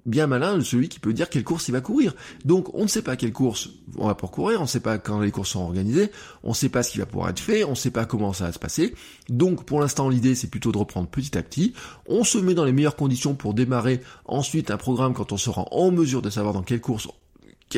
bien 0.06 0.26
malin 0.26 0.60
celui 0.62 0.88
qui 0.88 1.00
peut 1.00 1.12
dire 1.12 1.28
quelle 1.28 1.44
course 1.44 1.68
il 1.68 1.72
va 1.72 1.80
courir. 1.80 2.14
Donc 2.44 2.72
on 2.74 2.82
ne 2.82 2.88
sait 2.88 3.02
pas 3.02 3.16
quelle 3.16 3.32
course 3.32 3.70
on 3.98 4.06
va 4.06 4.14
pour 4.14 4.30
courir, 4.30 4.60
on 4.60 4.64
ne 4.64 4.68
sait 4.68 4.80
pas 4.80 4.98
quand 4.98 5.20
les 5.20 5.30
courses 5.30 5.50
sont 5.50 5.60
organisées, 5.60 6.10
on 6.42 6.50
ne 6.50 6.54
sait 6.54 6.68
pas 6.68 6.82
ce 6.82 6.92
qui 6.92 6.98
va 6.98 7.06
pouvoir 7.06 7.30
être 7.30 7.40
fait, 7.40 7.64
on 7.64 7.70
ne 7.70 7.74
sait 7.74 7.90
pas 7.90 8.04
comment 8.04 8.32
ça 8.32 8.44
va 8.44 8.52
se 8.52 8.58
passer. 8.58 8.94
Donc 9.28 9.64
pour 9.64 9.80
l'instant 9.80 10.08
l'idée 10.08 10.34
c'est 10.34 10.48
plutôt 10.48 10.72
de 10.72 10.78
reprendre 10.78 11.08
petit 11.08 11.36
à 11.36 11.42
petit. 11.42 11.74
On 12.06 12.24
se 12.24 12.38
met 12.38 12.54
dans 12.54 12.64
les 12.64 12.72
meilleures 12.72 12.96
conditions 12.96 13.34
pour 13.34 13.54
démarrer 13.54 14.00
ensuite 14.24 14.70
un 14.70 14.76
programme 14.76 15.14
quand 15.14 15.32
on 15.32 15.36
sera 15.36 15.66
en 15.72 15.90
mesure 15.90 16.22
de 16.22 16.30
savoir 16.30 16.54
dans 16.54 16.62
quelle 16.62 16.80
course 16.80 17.08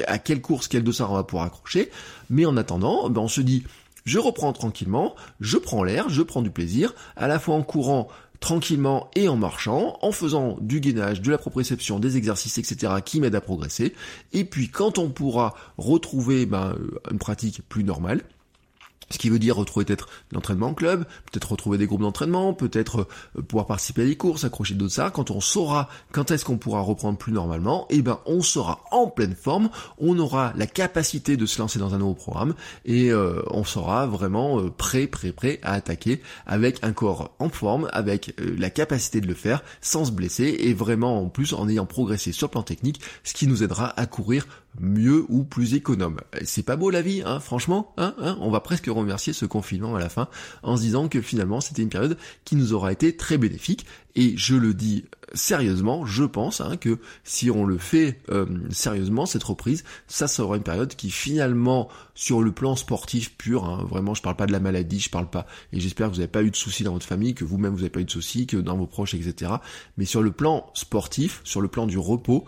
à 0.07 0.19
quelle 0.19 0.41
course, 0.41 0.69
quel 0.69 0.85
dossard 0.85 1.13
on 1.13 1.15
va 1.15 1.25
pouvoir 1.25 1.47
accrocher. 1.47 1.91
Mais 2.31 2.47
en 2.47 2.57
attendant, 2.57 3.09
ben 3.11 3.23
on 3.23 3.29
se 3.29 3.41
dit, 3.41 3.65
je 4.05 4.19
reprends 4.19 4.53
tranquillement, 4.53 5.15
je 5.41 5.59
prends 5.59 5.83
l'air, 5.83 6.09
je 6.09 6.23
prends 6.23 6.43
du 6.43 6.51
plaisir, 6.51 6.95
à 7.17 7.29
la 7.29 7.39
fois 7.39 7.55
en 7.55 7.63
courant 7.63 8.09
tranquillement 8.41 9.11
et 9.17 9.29
en 9.29 9.37
marchant, 9.37 9.99
en 10.01 10.13
faisant 10.13 10.57
du 10.61 10.81
gainage, 10.81 11.21
de 11.21 11.31
la 11.31 11.39
proprioception, 11.39 11.99
des 11.99 12.17
exercices, 12.17 12.59
etc., 12.59 12.93
qui 13.05 13.21
m'aident 13.21 13.35
à 13.35 13.41
progresser. 13.41 13.95
Et 14.33 14.45
puis 14.45 14.69
quand 14.69 14.99
on 14.99 15.11
pourra 15.11 15.55
retrouver 15.77 16.47
ben, 16.47 16.77
une 17.11 17.19
pratique 17.19 17.63
plus 17.69 17.85
normale, 17.85 18.23
ce 19.11 19.19
qui 19.19 19.31
veut 19.31 19.39
dire 19.39 19.57
retrouver 19.57 19.85
peut-être 19.85 20.09
l'entraînement 20.33 20.69
en 20.69 20.75
club, 20.75 21.05
peut-être 21.31 21.53
retrouver 21.53 21.79
des 21.79 21.87
groupes 21.87 22.03
d'entraînement, 22.03 22.53
peut-être 22.53 23.09
euh, 23.37 23.43
pouvoir 23.43 23.67
participer 23.67 24.03
à 24.03 24.07
des 24.07 24.17
courses, 24.17 24.45
accrocher 24.45 24.75
d'autres 24.75 24.95
ça. 24.95 25.11
Quand 25.11 25.31
on 25.31 25.41
saura 25.41 25.89
quand 26.13 26.31
est-ce 26.31 26.45
qu'on 26.45 26.59
pourra 26.59 26.81
reprendre 26.81 27.19
plus 27.19 27.33
normalement, 27.33 27.87
eh 27.91 28.03
ben 28.03 28.21
on 28.27 28.43
sera 28.43 28.85
en 28.91 29.07
pleine 29.07 29.35
forme, 29.35 29.71
on 29.99 30.19
aura 30.19 30.53
la 30.57 30.67
capacité 30.67 31.37
de 31.37 31.47
se 31.47 31.59
lancer 31.61 31.79
dans 31.79 31.95
un 31.95 31.99
nouveau 31.99 32.15
programme 32.15 32.55
et 32.85 33.11
euh, 33.11 33.43
on 33.51 33.65
sera 33.65 34.07
vraiment 34.07 34.61
euh, 34.61 34.71
prêt, 34.71 35.07
prêt, 35.07 35.33
prêt 35.33 35.61
à 35.63 35.73
attaquer 35.73 36.21
avec 36.47 36.79
un 36.83 36.93
corps 36.93 37.35
en 37.39 37.49
forme, 37.49 37.89
avec 37.93 38.35
la 38.39 38.71
capacité 38.71 39.21
de 39.21 39.27
le 39.27 39.35
faire 39.35 39.63
sans 39.81 40.05
se 40.05 40.13
blesser 40.13 40.57
et 40.61 40.75
vraiment 40.75 41.21
en 41.23 41.29
plus 41.29 41.53
en 41.53 41.69
ayant 41.69 41.87
progressé 41.87 42.33
sur 42.33 42.49
le 42.49 42.53
plan 42.53 42.63
technique, 42.63 43.01
ce 43.25 43.35
qui 43.35 43.47
nous 43.47 43.63
aidera 43.63 43.99
à 43.99 44.07
courir 44.07 44.47
mieux 44.81 45.25
ou 45.29 45.45
plus 45.45 45.75
économe. 45.75 46.21
C'est 46.45 46.63
pas 46.63 46.77
beau 46.77 46.91
la 46.91 47.03
vie, 47.03 47.23
hein, 47.25 47.41
franchement, 47.41 47.93
hein, 47.97 48.15
hein, 48.19 48.37
on 48.41 48.51
va 48.51 48.61
presque 48.61 48.87
remercier 48.87 49.33
ce 49.33 49.45
confinement 49.45 49.97
à 49.97 49.99
la 49.99 50.09
fin 50.09 50.29
en 50.63 50.77
se 50.77 50.83
disant 50.83 51.09
que 51.09 51.21
finalement 51.21 51.61
c'était 51.61 51.83
une 51.83 51.89
période 51.89 52.17
qui 52.45 52.57
nous 52.57 52.73
aura 52.73 52.93
été 52.93 53.17
très 53.17 53.39
bénéfique. 53.39 53.87
Et 54.15 54.37
je 54.37 54.57
le 54.57 54.75
dis 54.75 55.05
sérieusement, 55.35 56.05
je 56.05 56.25
pense 56.25 56.61
hein, 56.61 56.77
que 56.77 56.99
si 57.23 57.51
on 57.51 57.65
le 57.65 57.79
fait 57.79 58.21
euh, 58.31 58.47
sérieusement, 58.71 59.27
cette 59.27 59.45
reprise, 59.45 59.85
ça 60.07 60.27
sera 60.27 60.57
une 60.57 60.63
période 60.63 60.95
qui 60.97 61.11
finalement, 61.11 61.89
sur 62.15 62.43
le 62.43 62.51
plan 62.51 62.75
sportif 62.75 63.37
pur, 63.37 63.87
vraiment 63.87 64.15
je 64.15 64.23
parle 64.23 64.37
pas 64.37 64.47
de 64.47 64.53
la 64.53 64.61
maladie, 64.61 64.99
je 64.99 65.11
parle 65.11 65.31
pas, 65.31 65.47
et 65.73 65.79
j'espère 65.79 66.09
que 66.09 66.15
vous 66.15 66.19
n'avez 66.19 66.33
pas 66.33 66.43
eu 66.43 66.51
de 66.51 66.57
soucis 66.57 66.83
dans 66.83 66.93
votre 66.93 67.07
famille, 67.07 67.35
que 67.35 67.45
vous-même 67.45 67.73
vous 67.73 67.79
n'avez 67.79 67.91
pas 67.91 68.01
eu 68.01 68.07
de 68.07 68.11
soucis, 68.11 68.47
que 68.47 68.57
dans 68.57 68.77
vos 68.77 68.87
proches, 68.87 69.15
etc. 69.15 69.53
Mais 69.99 70.05
sur 70.05 70.23
le 70.23 70.33
plan 70.33 70.67
sportif, 70.75 71.41
sur 71.45 71.61
le 71.61 71.69
plan 71.69 71.87
du 71.87 71.99
repos, 71.99 72.45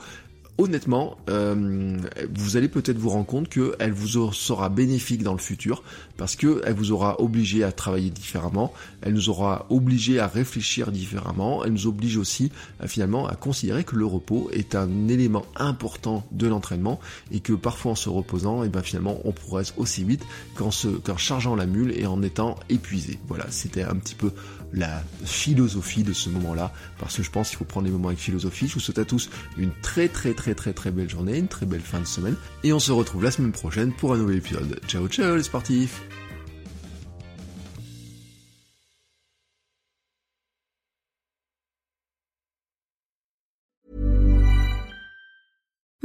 honnêtement, 0.61 1.17
euh, 1.31 1.97
vous 2.35 2.57
allez 2.57 2.69
peut-être 2.69 2.99
vous 2.99 3.09
rendre 3.09 3.27
compte 3.27 3.49
qu'elle 3.49 3.93
vous 3.93 4.33
sera 4.33 4.69
bénéfique 4.69 5.23
dans 5.23 5.33
le 5.33 5.39
futur 5.39 5.83
parce 6.19 6.37
qu'elle 6.37 6.75
vous 6.77 6.93
aura 6.93 7.21
obligé 7.21 7.65
à 7.65 7.73
travailler 7.73 8.11
différemment, 8.11 8.73
elle 9.01 9.15
nous 9.15 9.31
aura 9.31 9.67
obligé 9.71 10.21
à 10.21 10.27
réfléchir 10.27 10.93
différemment, 10.93 11.65
elle 11.65 11.73
nous 11.73 11.87
oblige 11.87 12.19
aussi 12.19 12.53
euh, 12.83 12.87
finalement 12.87 13.27
à 13.27 13.37
considérer 13.37 13.85
que 13.85 13.97
le 13.97 14.05
repos 14.05 14.51
est 14.53 14.75
un 14.75 15.09
élément 15.09 15.47
important 15.57 16.27
de 16.31 16.47
l'entraînement 16.47 17.01
et 17.33 17.41
que 17.41 17.55
parfois 17.55 17.93
en 17.93 17.97
se 17.97 18.11
reposant, 18.11 18.63
et 18.63 18.67
eh 18.67 18.69
ben 18.69 18.83
finalement 18.83 19.19
on 19.25 19.33
progresse 19.33 19.73
aussi 19.79 20.05
vite 20.05 20.25
qu'en 20.55 20.71
qu'en 21.05 21.17
chargeant 21.17 21.57
la 21.57 21.67
mule 21.67 21.93
et 21.99 22.07
en 22.07 22.23
étant 22.23 22.57
épuisé. 22.69 23.19
Voilà, 23.29 23.47
c'était 23.51 23.83
un 23.83 23.95
petit 23.97 24.15
peu 24.15 24.33
la 24.73 25.03
philosophie 25.25 26.03
de 26.05 26.13
ce 26.13 26.29
moment-là 26.31 26.73
parce 26.99 27.17
que 27.17 27.23
je 27.23 27.31
pense 27.31 27.49
qu'il 27.49 27.59
faut 27.59 27.65
prendre 27.65 27.87
les 27.87 27.93
moments 27.93 28.09
avec 28.09 28.21
philosophie. 28.21 28.69
Je 28.69 28.75
vous 28.75 28.81
souhaite 28.81 28.99
à 28.99 29.05
tous 29.05 29.31
une 29.57 29.73
très 29.83 30.09
très 30.09 30.35
très 30.55 30.73
très 30.73 30.91
belle 30.91 31.09
journée, 31.09 31.39
une 31.39 31.49
très 31.49 31.67
belle 31.67 31.81
fin 31.81 32.01
de 32.01 32.07
semaine 32.07 32.37
et 32.65 32.73
on 32.73 32.79
se 32.79 32.93
retrouve 32.93 33.25
la 33.25 33.31
semaine 33.31 33.53
prochaine 33.53 33.93
pour 33.93 34.15
un 34.15 34.19
nouvel 34.19 34.39
épisode. 34.39 34.81
Ciao 34.87 35.09
ciao 35.09 35.37
les 35.37 35.43
sportifs 35.43 36.03